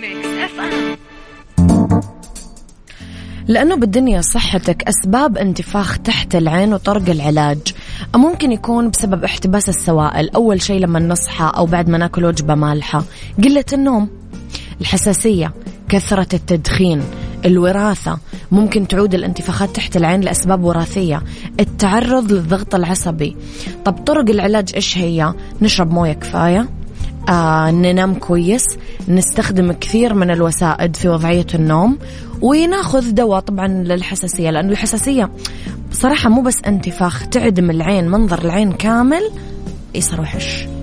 لأنه 3.47 3.75
بالدنيا 3.75 4.21
صحتك 4.21 4.83
أسباب 4.83 5.37
انتفاخ 5.37 5.97
تحت 5.99 6.35
العين 6.35 6.73
وطرق 6.73 7.09
العلاج. 7.09 7.57
ممكن 8.15 8.51
يكون 8.51 8.89
بسبب 8.89 9.23
احتباس 9.23 9.69
السوائل. 9.69 10.29
أول 10.29 10.61
شيء 10.61 10.79
لما 10.79 10.99
نصحى 10.99 11.51
أو 11.55 11.65
بعد 11.65 11.89
ما 11.89 11.97
ناكل 11.97 12.25
وجبة 12.25 12.55
مالحة. 12.55 13.03
قلة 13.43 13.65
النوم. 13.73 14.09
الحساسية. 14.81 15.53
كثرة 15.89 16.27
التدخين. 16.33 17.03
الوراثة 17.45 18.19
ممكن 18.51 18.87
تعود 18.87 19.13
الانتفاخات 19.13 19.75
تحت 19.75 19.97
العين 19.97 20.21
لأسباب 20.21 20.63
وراثية. 20.63 21.21
التعرض 21.59 22.31
للضغط 22.31 22.75
العصبي. 22.75 23.35
طب 23.85 23.93
طرق 23.93 24.29
العلاج 24.29 24.71
إيش 24.75 24.97
هي؟ 24.97 25.33
نشرب 25.61 25.91
موية 25.91 26.13
كفاية. 26.13 26.69
آه 27.29 27.71
ننام 27.71 28.15
كويس. 28.15 28.63
نستخدم 29.07 29.71
كثير 29.71 30.13
من 30.13 30.31
الوسائد 30.31 30.95
في 30.95 31.09
وضعية 31.09 31.47
النوم. 31.53 31.97
وناخذ 32.41 33.11
دواء 33.11 33.39
طبعا 33.39 33.67
للحساسية 33.67 34.49
لأنه 34.49 34.71
الحساسية 34.71 35.29
بصراحة 35.91 36.29
مو 36.29 36.41
بس 36.41 36.57
انتفاخ 36.67 37.27
تعدم 37.27 37.69
العين 37.69 38.07
منظر 38.07 38.45
العين 38.45 38.71
كامل 38.71 39.31
يصير 39.95 40.21
وحش. 40.21 40.78